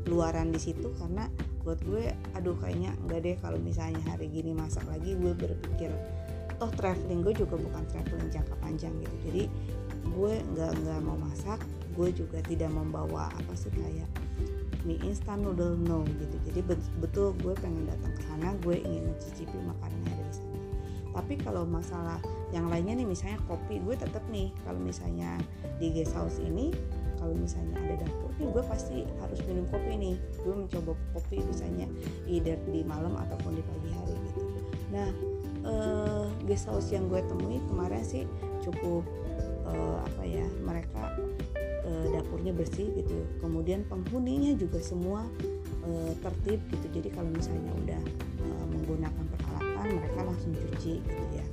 [0.08, 1.28] luaran di situ karena
[1.64, 5.90] buat gue aduh kayaknya nggak deh kalau misalnya hari gini masak lagi gue berpikir
[6.60, 9.16] toh traveling gue juga bukan traveling jangka panjang gitu.
[9.26, 9.44] Jadi
[10.04, 11.58] gue nggak nggak mau masak
[11.94, 14.10] gue juga tidak membawa apa sih kayak
[14.84, 16.36] mie instan noodle no gitu.
[16.50, 16.60] Jadi
[17.00, 20.60] betul gue pengen datang ke sana gue ingin mencicipi makanannya dari sana.
[21.14, 22.18] Tapi kalau masalah
[22.52, 25.40] yang lainnya nih misalnya kopi gue tetap nih kalau misalnya
[25.80, 26.74] di guest house ini
[27.16, 30.16] kalau misalnya ada dapur nih gue pasti harus minum kopi nih.
[30.44, 31.88] Gue mencoba kopi misalnya
[32.28, 34.42] either di malam ataupun di pagi hari gitu.
[34.92, 35.08] Nah
[35.64, 38.28] uh, guest house yang gue temui kemarin sih
[38.60, 39.06] cukup
[39.64, 41.14] uh, apa ya mereka
[41.84, 43.28] e, dapurnya bersih gitu.
[43.38, 45.28] Kemudian penghuninya juga semua
[45.84, 46.86] e, tertib gitu.
[47.00, 48.02] Jadi kalau misalnya udah
[48.40, 51.46] e, menggunakan peralatan mereka langsung cuci gitu ya.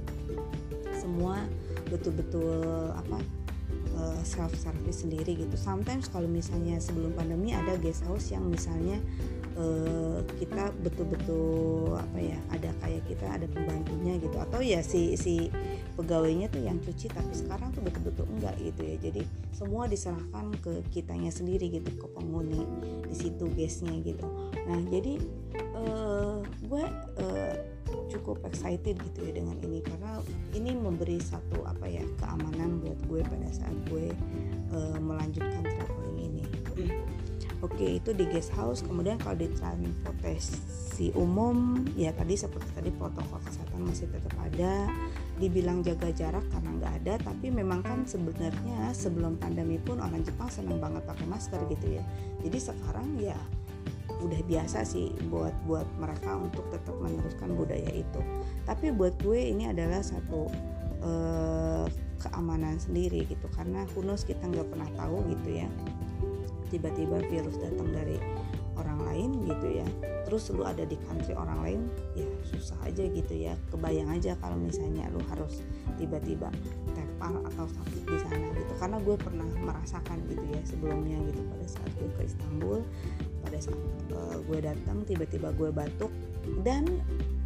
[0.96, 1.44] Semua
[1.92, 3.20] betul-betul apa
[4.26, 5.54] self service sendiri gitu.
[5.58, 8.98] Sometimes kalau misalnya sebelum pandemi ada guest house yang misalnya
[9.58, 14.38] uh, kita betul-betul apa ya ada kayak kita ada pembantunya gitu.
[14.38, 15.50] Atau ya si si
[15.96, 18.96] pegawainya tuh yang cuci tapi sekarang tuh betul-betul enggak gitu ya.
[19.00, 22.64] Jadi semua diserahkan ke kitanya sendiri gitu ke penghuni
[23.08, 24.26] di situ gasnya gitu.
[24.68, 25.20] Nah jadi
[25.76, 26.84] uh, gue
[27.22, 27.54] uh,
[28.12, 29.80] cukup excited gitu ya dengan ini.
[29.84, 30.20] Karena
[30.56, 34.12] ini memberi satu apa ya keamanan buat gue pada saat gue
[34.76, 36.44] uh, melanjutkan traveling ini.
[37.62, 38.82] Oke itu di guest house.
[38.82, 44.90] Kemudian kalau di transportasi umum ya tadi seperti tadi protokol kesehatan masih tetap ada
[45.42, 50.54] dibilang jaga jarak karena nggak ada tapi memang kan sebenarnya sebelum pandemi pun orang Jepang
[50.54, 52.04] senang banget pakai masker gitu ya.
[52.46, 53.34] Jadi sekarang ya
[54.22, 58.22] udah biasa sih buat buat mereka untuk tetap meneruskan budaya itu.
[58.70, 60.46] Tapi buat gue ini adalah satu
[61.02, 61.90] uh,
[62.22, 65.68] keamanan sendiri gitu karena kunus kita nggak pernah tahu gitu ya.
[66.70, 68.22] Tiba-tiba virus datang dari
[68.78, 69.88] orang lain gitu ya.
[70.30, 71.82] Terus lu ada di country orang lain
[72.14, 73.54] ya susah aja gitu ya.
[73.70, 75.64] Kebayang aja kalau misalnya lu harus
[75.96, 76.52] tiba-tiba
[76.92, 78.74] tepal atau sakit di sana gitu.
[78.80, 81.42] Karena gue pernah merasakan gitu ya sebelumnya gitu.
[81.48, 82.80] Pada saat gue ke Istanbul
[83.42, 83.82] pada saat
[84.14, 86.14] uh, gue datang tiba-tiba gue batuk.
[86.62, 86.88] Dan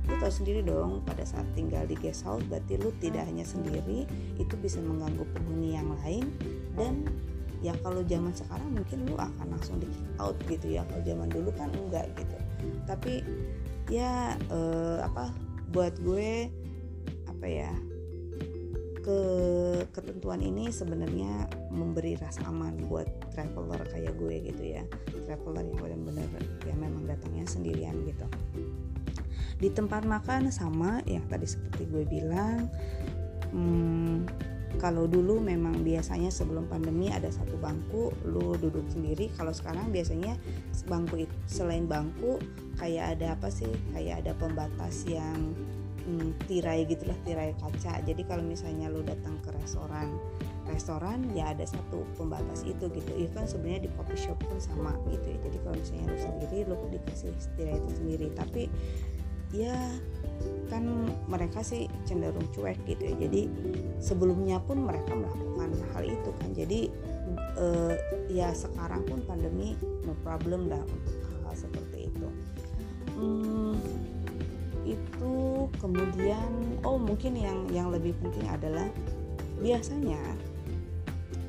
[0.05, 4.05] lu tahu sendiri dong pada saat tinggal di guest house berarti lu tidak hanya sendiri
[4.37, 6.29] itu bisa mengganggu penghuni yang lain.
[6.77, 7.07] Dan
[7.63, 10.85] ya kalau zaman sekarang mungkin lu akan langsung di kick out gitu ya.
[10.85, 12.37] Kalau zaman dulu kan enggak gitu.
[12.85, 13.25] Tapi
[13.89, 15.29] ya eh, apa
[15.69, 16.49] buat gue
[17.29, 17.73] apa ya
[19.05, 19.19] ke
[19.93, 24.83] ketentuan ini sebenarnya memberi rasa aman buat traveler kayak gue gitu ya.
[25.29, 28.25] Traveler yang benar-benar ya memang datangnya sendirian gitu.
[29.61, 32.65] Di tempat makan sama yang tadi seperti gue bilang
[33.53, 34.25] hmm,
[34.77, 39.31] kalau dulu memang biasanya sebelum pandemi ada satu bangku lu duduk sendiri.
[39.33, 40.35] Kalau sekarang biasanya
[40.85, 42.37] bangku itu selain bangku
[42.77, 43.69] kayak ada apa sih?
[43.95, 45.55] Kayak ada pembatas yang
[46.05, 48.03] hmm, tirai gitulah tirai kaca.
[48.03, 50.15] Jadi kalau misalnya lu datang ke restoran
[50.65, 53.11] restoran ya ada satu pembatas itu gitu.
[53.33, 55.37] Kan sebenarnya di coffee shop pun sama gitu ya.
[55.45, 58.27] Jadi kalau misalnya lu sendiri lu dikasih tirai itu sendiri.
[58.33, 58.63] Tapi
[59.53, 59.77] ya
[60.67, 63.15] kan mereka sih cenderung cuek gitu ya.
[63.27, 63.41] Jadi
[64.01, 66.49] sebelumnya pun mereka melakukan hal itu kan.
[66.53, 66.79] Jadi
[67.57, 67.93] uh,
[68.29, 72.27] ya sekarang pun pandemi no problem dah untuk hal, -hal seperti itu.
[73.15, 73.77] Hmm,
[74.85, 75.35] itu
[75.81, 76.49] kemudian
[76.85, 78.85] oh mungkin yang yang lebih penting adalah
[79.57, 80.19] biasanya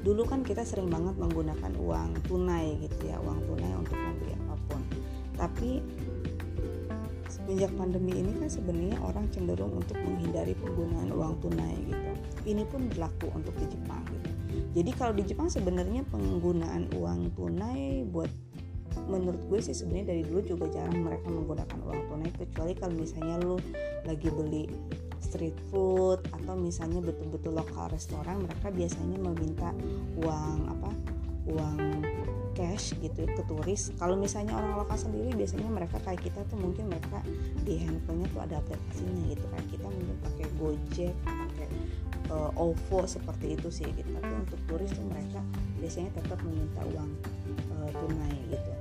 [0.06, 4.54] dulu kan kita sering banget menggunakan uang tunai gitu ya uang tunai untuk membeli apa
[4.70, 4.82] pun.
[5.36, 5.70] Tapi
[7.46, 12.10] Sejak pandemi ini kan sebenarnya orang cenderung untuk menghindari penggunaan uang tunai gitu.
[12.46, 14.30] Ini pun berlaku untuk di Jepang gitu.
[14.76, 18.28] Jadi kalau di Jepang sebenarnya penggunaan uang tunai buat
[19.06, 23.36] menurut gue sih sebenarnya dari dulu juga jarang mereka menggunakan uang tunai kecuali kalau misalnya
[23.44, 23.56] lu
[24.08, 24.64] lagi beli
[25.20, 29.68] street food atau misalnya betul-betul lokal restoran mereka biasanya meminta
[30.16, 30.90] uang apa
[31.46, 31.78] uang
[32.56, 33.92] cash gitu ke turis.
[34.00, 37.20] Kalau misalnya orang lokal sendiri biasanya mereka kayak kita tuh mungkin mereka
[37.62, 39.44] di handphonenya tuh ada aplikasinya gitu.
[39.52, 41.68] Kayak kita mungkin pakai Gojek pakai
[42.32, 44.08] uh, OVO seperti itu sih gitu.
[44.16, 45.44] Tapi untuk turis tuh mereka
[45.78, 47.10] biasanya tetap meminta uang
[47.76, 48.72] uh, tunai gitu.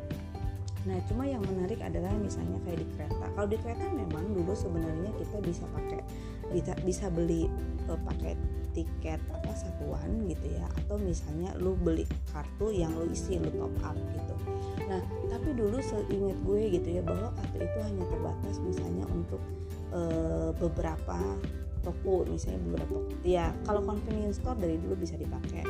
[0.86, 3.26] Nah, cuma yang menarik adalah misalnya kayak di kereta.
[3.34, 6.02] Kalau di kereta memang dulu sebenarnya kita bisa pakai
[6.54, 7.50] bisa bisa beli
[7.90, 8.38] uh, pakai
[8.76, 10.68] tiket apa satuan gitu ya.
[10.84, 14.36] Atau misalnya lu beli kartu yang lu isi lu top up gitu.
[14.86, 19.42] Nah tapi dulu seingat gue gitu ya bahwa kartu itu hanya terbatas misalnya untuk
[19.96, 20.02] e,
[20.60, 21.18] beberapa
[21.82, 25.64] toko misalnya beberapa ya kalau convenience store dari dulu bisa dipakai.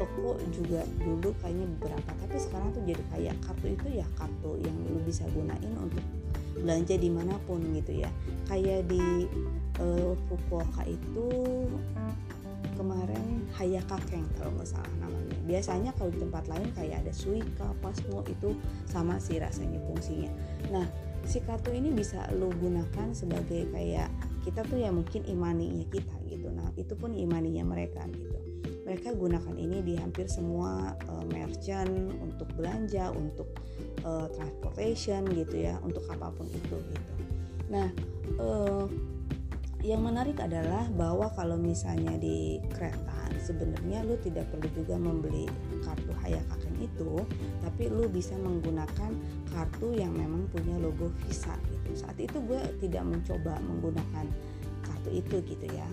[0.00, 4.74] Toko juga dulu kayaknya beberapa tapi sekarang tuh jadi kayak kartu itu ya kartu yang
[4.88, 6.02] lu bisa gunain untuk
[6.52, 8.10] belanja di mana pun gitu ya.
[8.48, 9.28] Kayak di
[9.80, 11.28] uh, Fukuoka itu
[12.82, 15.38] kemarin Hayakakeng kalau nggak salah namanya.
[15.46, 18.58] Biasanya kalau di tempat lain kayak ada Suika, Pasmo itu
[18.90, 20.30] sama sih rasanya fungsinya.
[20.74, 20.86] Nah
[21.22, 24.10] si kartu ini bisa lo gunakan sebagai kayak
[24.42, 26.50] kita tuh ya mungkin imaninya kita gitu.
[26.50, 28.38] Nah itu pun imaninya mereka gitu.
[28.82, 33.46] Mereka gunakan ini di hampir semua uh, merchant untuk belanja untuk
[34.02, 37.12] uh, transportation gitu ya untuk apa pun itu gitu.
[37.70, 37.88] Nah
[38.42, 38.90] uh,
[39.82, 45.50] yang menarik adalah bahwa kalau misalnya di kereta sebenarnya lu tidak perlu juga membeli
[45.82, 47.26] kartu Hayakaken itu
[47.58, 49.10] tapi lu bisa menggunakan
[49.50, 51.98] kartu yang memang punya logo Visa gitu.
[51.98, 54.26] Saat itu gue tidak mencoba menggunakan
[54.86, 55.86] kartu itu gitu ya.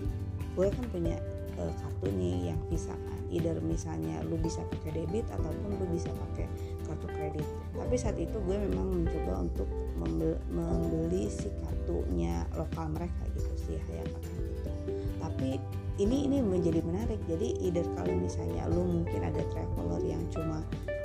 [0.54, 1.18] Gue kan punya
[1.58, 3.18] uh, kartu nih yang Visa kan.
[3.34, 6.46] Either misalnya lu bisa pakai debit ataupun lu bisa pakai
[6.86, 7.46] kartu kredit.
[7.74, 9.66] Tapi saat itu gue memang mencoba untuk
[9.98, 14.70] membeli si kartunya lokal mereka gitu sih kayak gitu.
[15.20, 15.48] Tapi
[16.00, 17.20] ini ini menjadi menarik.
[17.28, 20.64] Jadi either kalau misalnya lu mungkin ada traveler yang cuma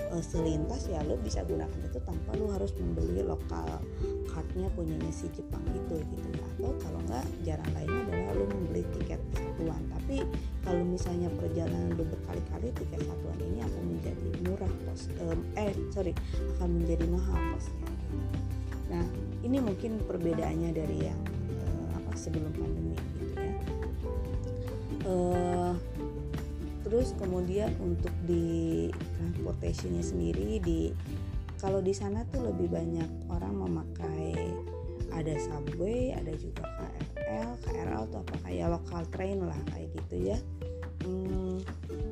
[0.09, 3.67] uh, selintas ya lo bisa gunakan itu tanpa lo harus membeli lokal
[4.31, 6.27] cardnya punyanya si Jepang itu gitu.
[6.33, 9.81] Ya atau kalau nggak jalan lainnya adalah lo membeli tiket satuan.
[9.91, 10.23] Tapi
[10.63, 16.13] kalau misalnya perjalanan lo berkali-kali tiket satuan ini akan menjadi murah pos um, eh sorry
[16.57, 17.89] akan menjadi mahal posnya
[18.85, 19.05] nah
[19.41, 21.21] ini mungkin perbedaannya dari yang
[22.17, 23.55] sebelum pandemi gitu ya.
[25.05, 25.73] Uh,
[26.81, 30.89] terus kemudian untuk di transportationnya sendiri di
[31.61, 34.33] kalau di sana tuh lebih banyak orang memakai
[35.13, 38.35] ada subway ada juga KRL KRL tuh apa?
[38.49, 40.37] Kayak lokal train lah kayak gitu ya.
[41.05, 41.61] Hmm,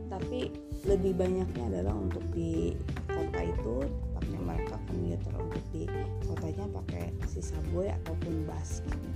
[0.07, 0.53] tapi
[0.85, 3.75] lebih banyaknya adalah untuk di kota itu
[4.19, 5.83] pakai mereka komuter untuk di
[6.27, 9.09] kotanya pakai si subway ataupun bus gitu.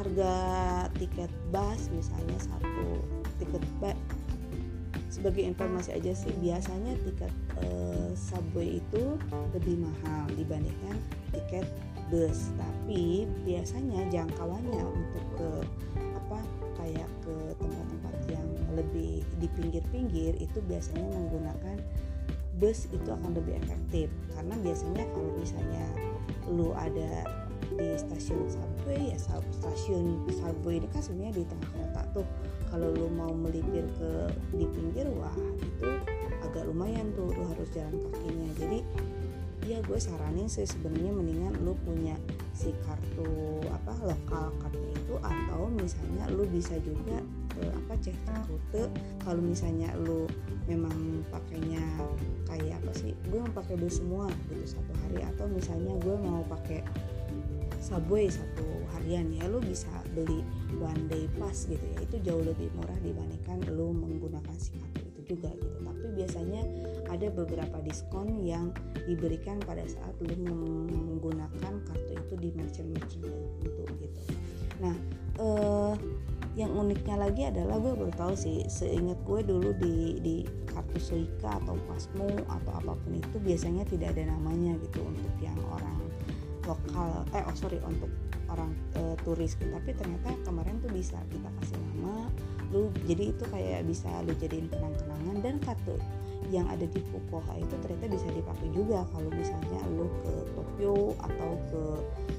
[0.00, 0.34] Harga
[0.96, 3.04] tiket bus misalnya satu
[3.36, 3.96] tiket bus
[5.10, 9.18] sebagai informasi aja sih biasanya tiket uh, subway itu
[9.52, 10.96] lebih mahal dibandingkan
[11.34, 11.66] tiket
[12.08, 12.54] bus.
[12.54, 15.50] Tapi biasanya jangkauannya untuk ke
[16.14, 16.38] apa
[16.78, 21.76] kayak ke tempat-tempat yang lebih di pinggir-pinggir itu biasanya menggunakan
[22.62, 24.06] bus itu akan lebih efektif.
[24.30, 25.84] Karena biasanya kalau misalnya
[26.50, 27.26] lu ada
[27.76, 32.26] di stasiun subway ya stasiun subway ini kan sebenarnya di tengah kota tuh.
[32.70, 34.10] Kalau lu mau melipir ke
[34.54, 35.90] di pinggir wah itu
[36.42, 38.48] agak lumayan tuh lu harus jalan kakinya.
[38.58, 38.78] Jadi
[39.66, 42.18] ya gue saranin sih sebenarnya mendingan lu punya
[42.54, 47.22] si kartu apa lokal kartu itu atau misalnya lu bisa juga
[47.54, 48.86] ke apa cek rute.
[49.22, 50.30] Kalau misalnya lu
[50.70, 51.82] memang pakainya
[52.46, 55.26] kayak apa sih gue mau pakai bus semua gitu satu hari.
[55.26, 56.86] Atau misalnya gue mau pakai
[57.80, 58.64] subway satu
[58.94, 60.44] harian ya lu bisa beli
[60.78, 61.98] one day pass gitu ya.
[62.04, 65.76] Itu jauh lebih murah dibandingkan lu menggunakan kartu itu juga gitu.
[65.80, 66.62] Tapi biasanya
[67.08, 68.70] ada beberapa diskon yang
[69.08, 74.20] diberikan pada saat lu menggunakan kartu itu di merchant-merchant tertentu gitu.
[74.84, 74.96] Nah
[75.40, 75.94] eh,
[76.58, 81.62] yang uniknya lagi adalah gue baru tahu sih seingat gue dulu di di kartu Suica
[81.62, 86.09] atau Pasmo atau apa pun itu biasanya tidak ada namanya gitu untuk yang orang
[86.70, 88.10] lokal eh oh sorry untuk
[88.50, 89.58] orang e, turis.
[89.58, 92.30] Tapi ternyata kemarin tuh bisa kita kasih nama
[92.70, 95.36] lu jadi itu kayak bisa lu jadiin kenang-kenangan.
[95.42, 95.98] Dan kartu
[96.50, 101.50] yang ada di Fukuoka itu ternyata bisa dipakai juga kalau misalnya lu ke Tokyo atau
[101.70, 101.82] ke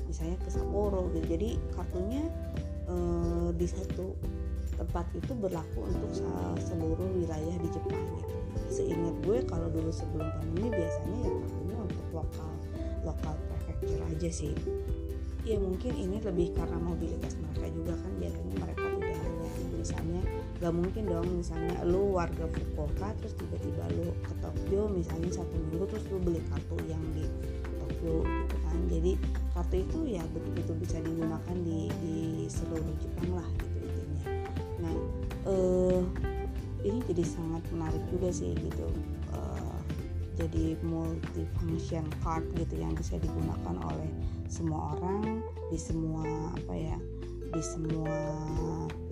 [0.08, 1.26] misalnya ke Sapporo gitu.
[1.36, 2.24] Jadi kartunya
[2.88, 2.96] e,
[3.56, 4.16] di satu
[4.80, 6.12] tempat itu berlaku untuk
[6.58, 8.36] seluruh wilayah di Jepang gitu.
[8.72, 12.52] Seingat gue kalau dulu sebelum pandemi biasanya ya kartunya untuk lokal
[13.02, 13.36] lokal
[13.82, 14.54] kecil aja sih.
[15.42, 20.22] Ya mungkin ini lebih karena mobilitas mereka juga kan biasanya mereka tidak hanya misalnya
[20.62, 25.90] gak mungkin dong misalnya lu warga Fukuoka terus tiba-tiba lu ke Tokyo misalnya satu minggu
[25.90, 27.26] terus lu beli kartu yang di
[27.82, 28.78] Tokyo gitu kan.
[28.86, 29.12] Jadi
[29.58, 34.26] kartu itu ya betul-betul bisa digunakan di, di seluruh Jepang lah gitu intinya.
[34.86, 34.96] Nah
[35.50, 36.02] eh,
[36.86, 38.86] ini jadi sangat menarik juga sih gitu
[40.42, 44.10] jadi multifunction card gitu yang bisa digunakan oleh
[44.50, 46.26] semua orang di semua
[46.58, 46.98] apa ya
[47.52, 48.18] di semua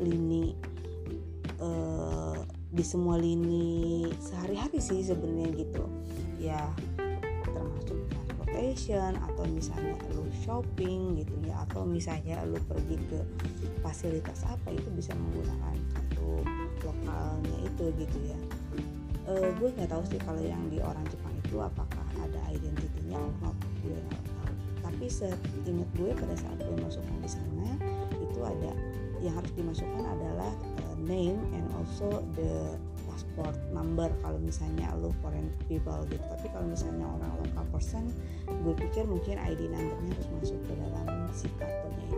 [0.02, 0.58] lini
[1.62, 2.40] uh,
[2.70, 5.86] di semua lini sehari-hari sih sebenarnya gitu.
[6.40, 6.72] Ya
[7.46, 13.20] termasuk transportation atau misalnya lu shopping gitu ya atau misalnya lu pergi ke
[13.86, 16.42] fasilitas apa itu bisa menggunakan kartu
[16.84, 18.40] lokalnya itu gitu ya
[19.30, 23.56] uh, gue nggak tahu sih kalau yang di orang Jepang itu apakah ada identitinya not
[23.86, 24.54] gue nggak tahu.
[24.82, 27.70] Tapi seingat gue pada saat gue masukkan di sana
[28.18, 28.72] itu ada
[29.22, 30.52] yang harus dimasukkan adalah
[30.88, 32.74] uh, name and also the
[33.06, 34.10] passport number.
[34.26, 36.24] Kalau misalnya lo foreign people gitu.
[36.26, 38.10] Tapi kalau misalnya orang local person
[38.50, 42.18] gue pikir mungkin ID numbernya harus masuk ke dalam si kartunya itu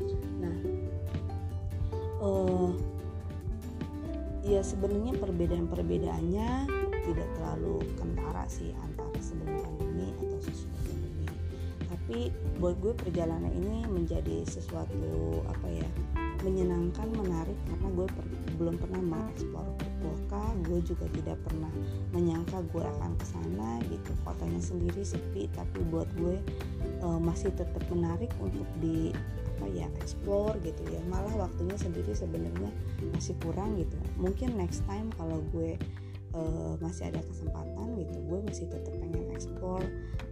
[0.00, 0.16] gitu.
[0.40, 0.56] nah
[2.24, 2.72] uh,
[4.42, 6.50] ya sebenarnya perbedaan-perbedaannya
[7.02, 11.26] tidak terlalu kentara sih antara sebelum pandemi atau sesudah pandemi
[11.86, 12.18] tapi
[12.58, 15.88] buat gue perjalanan ini menjadi sesuatu apa ya
[16.42, 18.26] menyenangkan menarik karena gue per,
[18.58, 21.70] belum pernah mengeksplor Fukuoka gue juga tidak pernah
[22.10, 24.10] menyangka gue akan ke sana gitu.
[24.26, 26.42] Kotanya sendiri sepi tapi buat gue
[26.82, 29.14] e, masih tetap menarik untuk di
[29.58, 30.98] apa ya explore gitu ya.
[31.06, 32.70] Malah waktunya sendiri sebenarnya
[33.14, 35.74] masih kurang gitu mungkin next time kalau gue
[36.38, 39.84] uh, masih ada kesempatan gitu gue masih tetap pengen explore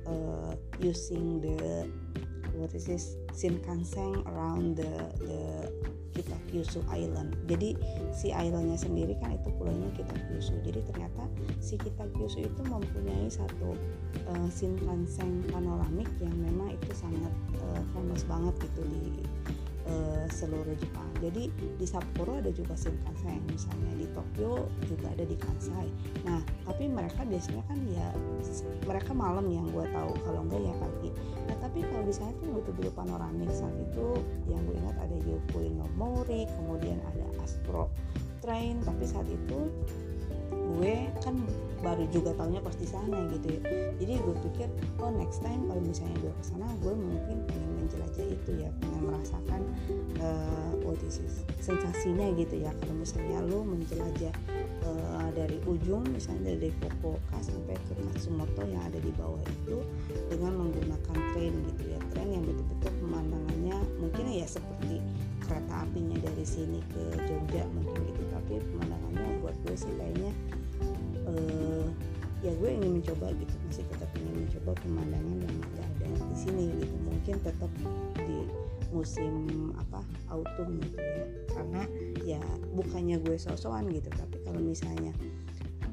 [0.07, 1.91] uh, using the
[2.55, 4.93] what is this Shinkansen around the
[5.27, 5.43] the
[6.11, 7.39] kita Kyushu Island.
[7.47, 7.79] Jadi
[8.11, 10.59] si islandnya sendiri kan itu pulaunya kita Kyushu.
[10.67, 11.25] Jadi ternyata
[11.63, 13.79] si kita Kyushu itu mempunyai satu
[14.29, 17.33] uh, Shinkansen panoramik yang memang itu sangat
[17.63, 19.23] uh, famous banget gitu di
[19.89, 21.09] uh, seluruh Jepang.
[21.21, 25.89] Jadi di Sapporo ada juga Shinkansen, misalnya di Tokyo juga ada di Kansai.
[26.25, 28.09] Nah, tapi mereka biasanya kan ya
[28.89, 31.11] mereka malam yang gue tahu, kalau enggak ya pagi.
[31.49, 34.07] Nah, tapi kalau di sana tuh betul-betul panoramik saat itu
[34.49, 35.87] yang gue ingat ada Yokoi no
[36.25, 37.93] kemudian ada Astro
[38.41, 39.69] Train, tapi saat itu
[40.71, 40.95] gue
[41.25, 41.35] kan
[41.81, 43.61] baru juga tahunya pas di sana gitu ya.
[43.97, 44.69] Jadi gue pikir
[45.01, 49.03] oh next time kalau misalnya gue ke sana gue mungkin pengen menjelajah itu ya pengen
[49.09, 49.61] merasakan
[50.21, 51.33] uh, what is it,
[51.65, 52.71] sensasinya gitu ya.
[52.85, 54.35] Kalau misalnya lo menjelajah
[54.85, 59.81] uh, dari ujung misalnya dari Fukuoka sampai ke Katsumoto yang ada di bawah itu
[60.29, 61.99] dengan menggunakan train gitu ya.
[62.13, 65.01] Train yang betul-betul pemandangannya mungkin ya seperti
[65.41, 68.23] kereta apinya dari sini ke Jogja mungkin gitu.
[68.29, 70.31] Tapi pemandangannya buat gue sih kayaknya
[71.31, 71.87] uh,
[72.41, 76.65] ya gue ingin mencoba gitu masih tetap ingin mencoba pemandangan yang nggak ada di sini
[76.81, 77.73] gitu mungkin tetap
[78.17, 78.39] di
[78.91, 79.35] musim
[79.77, 80.01] apa
[80.33, 81.83] autumn gitu ya karena
[82.25, 82.43] ya
[82.75, 85.13] bukannya gue sosokan gitu tapi kalau misalnya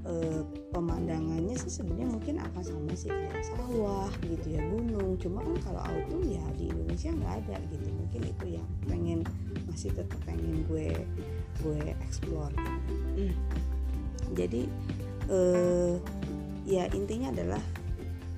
[0.08, 5.58] uh, pemandangannya sih sebenarnya mungkin akan sama sih kayak sawah gitu ya gunung cuma kan
[5.68, 9.20] kalau autumn ya di Indonesia nggak ada gitu mungkin itu yang pengen
[9.68, 10.96] masih tetap pengen gue
[11.62, 12.94] gue explore gitu.
[13.20, 13.36] Hmm.
[14.32, 14.62] jadi
[15.32, 15.96] uh,
[16.68, 17.64] ya intinya adalah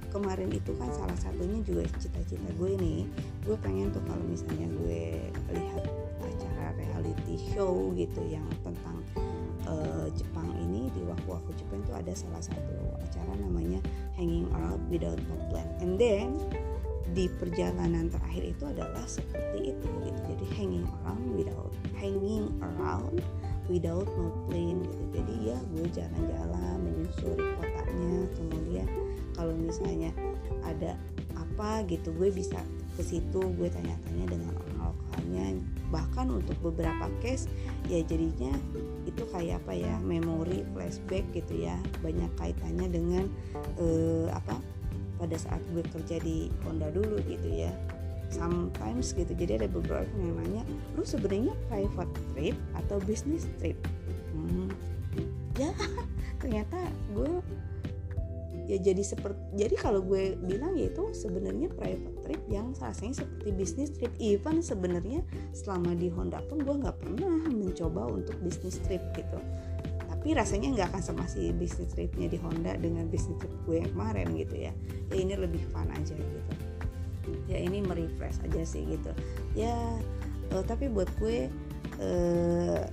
[0.09, 3.05] kemarin itu kan salah satunya juga cita-cita gue nih.
[3.45, 5.85] Gue pengen tuh kalau misalnya gue lihat
[6.21, 8.97] acara reality show gitu yang tentang
[9.69, 13.79] uh, Jepang ini di waktu aku Jepang itu ada salah satu acara namanya
[14.17, 15.67] Hanging Around Without No Plan.
[15.81, 16.37] And then
[17.13, 20.19] di perjalanan terakhir itu adalah seperti itu gitu.
[20.29, 23.17] Jadi hanging around without hanging around
[23.69, 25.03] without no plane gitu.
[25.15, 28.87] Jadi ya gue jalan-jalan menyusuri kotanya kemudian
[29.37, 30.11] kalau misalnya
[30.65, 30.97] ada
[31.37, 32.59] apa gitu gue bisa
[32.97, 35.45] ke situ gue tanya-tanya dengan orang lokalnya.
[35.89, 37.47] Bahkan untuk beberapa case
[37.87, 38.51] ya jadinya
[39.07, 41.77] itu kayak apa ya memori flashback gitu ya.
[42.03, 43.25] Banyak kaitannya dengan
[43.79, 44.59] uh, apa
[45.19, 47.75] pada saat gue kerja di Honda dulu gitu ya
[48.29, 49.33] sometimes gitu.
[49.33, 50.63] Jadi ada beberapa yang nanya
[50.95, 53.75] lu sebenarnya private trip atau business trip?
[54.33, 54.69] Hmm,
[55.57, 55.73] ya
[56.41, 56.77] ternyata
[57.11, 57.41] gue
[58.69, 63.49] ya jadi seperti jadi kalau gue bilang ya itu sebenarnya private trip yang rasanya seperti
[63.57, 64.13] business trip.
[64.21, 65.25] Even sebenarnya
[65.57, 69.41] selama di Honda pun gue nggak pernah mencoba untuk business trip gitu.
[70.05, 73.89] Tapi rasanya nggak akan sama si business tripnya di Honda dengan business trip gue yang
[73.89, 74.73] kemarin gitu ya.
[75.09, 76.68] Ya ini lebih fun aja gitu
[77.45, 79.11] ya ini merefresh aja sih gitu.
[79.57, 79.75] Ya
[80.53, 81.49] uh, tapi buat gue
[82.01, 82.83] uh,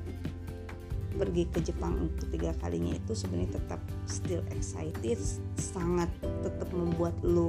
[1.16, 5.16] pergi ke Jepang untuk tiga kalinya itu sebenarnya tetap still excited
[5.57, 6.12] sangat
[6.45, 7.49] tetap membuat lu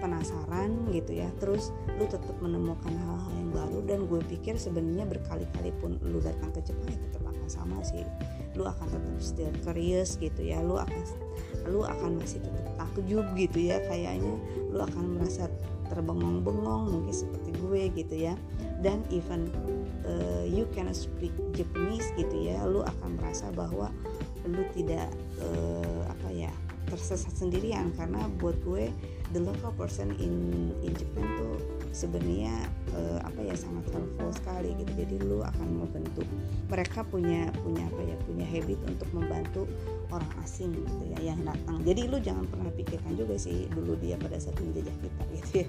[0.00, 1.28] penasaran gitu ya.
[1.38, 1.70] Terus
[2.00, 6.64] lu tetap menemukan hal-hal yang baru dan gue pikir sebenarnya berkali-kali pun lu datang ke
[6.64, 8.02] Jepang ya tetap akan sama sih.
[8.56, 10.64] Lu akan tetap still curious gitu ya.
[10.64, 11.02] Lu akan
[11.68, 14.34] lu akan masih tetap takjub gitu ya kayaknya.
[14.72, 15.46] Lu akan merasa
[15.92, 18.34] terbengong-bengong mungkin seperti gue gitu ya.
[18.80, 19.52] Dan even
[20.08, 23.92] uh, you can speak Japanese gitu ya lu akan merasa bahwa
[24.48, 26.52] lu tidak uh, apa ya
[26.88, 27.92] tersesat sendirian.
[27.94, 28.88] Karena buat gue
[29.36, 31.56] the local person in in Japan tuh
[31.92, 32.56] sebenarnya
[32.96, 34.92] uh, apa ya sangat helpful sekali gitu.
[35.04, 36.26] Jadi lu akan membentuk
[36.72, 39.62] mereka punya punya apa ya punya habit untuk membantu
[40.08, 41.84] orang asing gitu ya yang datang.
[41.84, 45.66] Jadi lu jangan pernah pikirkan juga sih dulu dia pada saat menjajah kita gitu ya.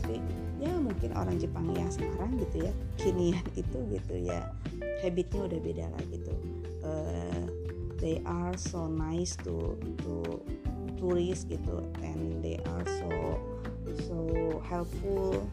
[0.00, 0.16] Tapi
[0.60, 4.50] ya mungkin orang Jepang yang sekarang gitu ya kinian itu gitu ya
[5.00, 6.34] habitnya udah beda lah gitu.
[6.80, 7.44] Uh,
[8.00, 10.40] they are so nice to to
[10.96, 13.08] tourist gitu and they are so
[14.06, 14.18] so
[14.66, 15.46] helpful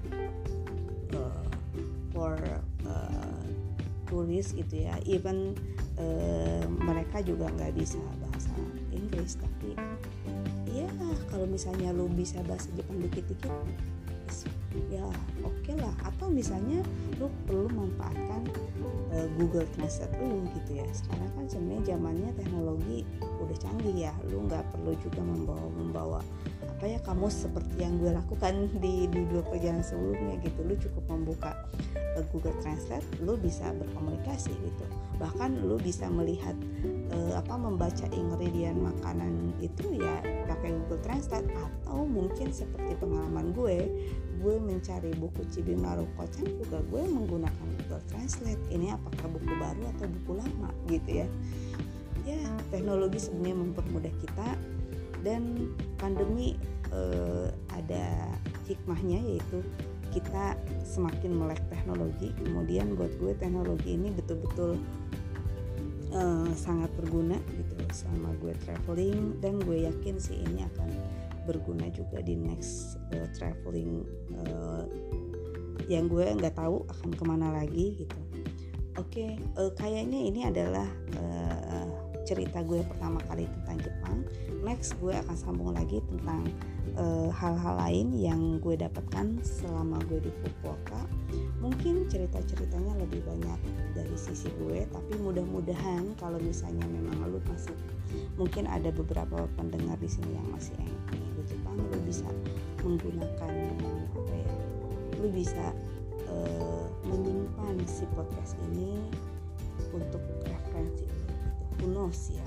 [1.13, 1.47] uh,
[2.13, 2.38] for
[2.88, 3.43] uh,
[4.33, 4.95] gitu ya.
[5.03, 5.53] Even
[5.99, 8.53] uh, mereka juga nggak bisa bahasa
[8.89, 9.75] Inggris tapi
[10.71, 10.88] ya
[11.29, 13.51] kalau misalnya lu bisa bahasa Jepang dikit-dikit
[14.93, 15.03] ya
[15.41, 15.93] oke okay lah.
[16.05, 16.83] Atau misalnya
[17.17, 18.45] lu perlu manfaatkan
[19.13, 20.88] uh, Google Translate lu gitu ya.
[20.93, 23.03] Sekarang kan sebenarnya zamannya teknologi
[23.41, 24.13] udah canggih ya.
[24.29, 26.19] Lu nggak perlu juga membawa membawa
[26.78, 30.61] apa ya kamu seperti yang gue lakukan di di dua perjalanan sebelumnya gitu.
[30.61, 31.57] Lu cukup membuka
[32.13, 34.86] uh, Google Translate lu bisa berkomunikasi gitu.
[35.17, 36.53] Bahkan lu bisa melihat
[37.09, 43.89] uh, apa membaca ingredient makanan itu ya pakai Google Translate atau mungkin seperti pengalaman gue
[44.38, 48.61] gue mencari buku Cibimaru Kocang juga gue menggunakan Google Translate.
[48.69, 51.28] Ini apakah buku baru atau buku lama gitu ya.
[52.21, 52.38] Ya
[52.69, 54.49] teknologi sebenarnya mempermudah kita
[55.25, 56.55] dan pandemi
[56.93, 58.33] eh, ada
[58.65, 59.61] hikmahnya yaitu
[60.13, 62.31] kita semakin melek teknologi.
[62.41, 64.79] Kemudian buat gue teknologi ini betul-betul
[66.15, 69.37] eh, sangat berguna gitu selama gue traveling.
[69.43, 70.89] Dan gue yakin sih ini akan
[71.47, 74.03] berguna juga di next uh, traveling
[74.43, 74.83] uh,
[75.87, 78.19] yang gue nggak tahu akan ke mana lagi gitu.
[78.99, 80.85] Oke okay, uh, kayaknya ini adalah
[81.15, 81.87] uh,
[82.27, 83.47] cerita gue pertama kali
[84.68, 86.43] next gue akan sambung lagi tentang
[87.32, 91.07] hal-hal uh, lain yang gue dapatkan selama gue di Fukuoka.
[91.63, 93.59] Mungkin cerita-ceritanya lebih banyak
[93.95, 97.74] dari sisi gue tapi mudah-mudahan kalau misalnya memang lu masih
[98.38, 102.28] mungkin ada beberapa pendengar di sini yang masih ingin ke Jepang lu bisa
[102.86, 103.51] menggunakan
[104.13, 104.53] apa ya
[105.18, 105.74] lu bisa
[106.30, 109.01] uh, menyimpan si podcast ini
[109.91, 111.09] untuk referensi
[111.82, 112.45] who knows ya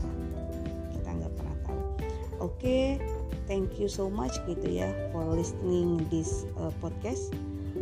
[2.41, 2.99] oke okay,
[3.45, 7.30] thank you so much gitu ya for listening this uh, podcast.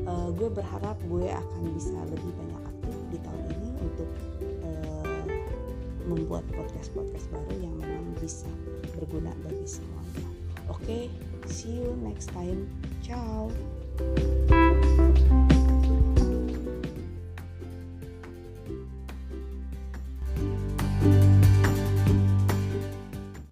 [0.04, 4.09] Uh, gue berharap gue akan bisa lebih banyak aktif di tahun ini untuk
[4.66, 5.24] uh,
[6.04, 8.50] membuat podcast podcast baru yang memang bisa
[8.98, 10.28] berguna bagi semuanya.
[10.68, 11.02] Oke okay,
[11.48, 12.68] see you next time.
[13.00, 13.48] Ciao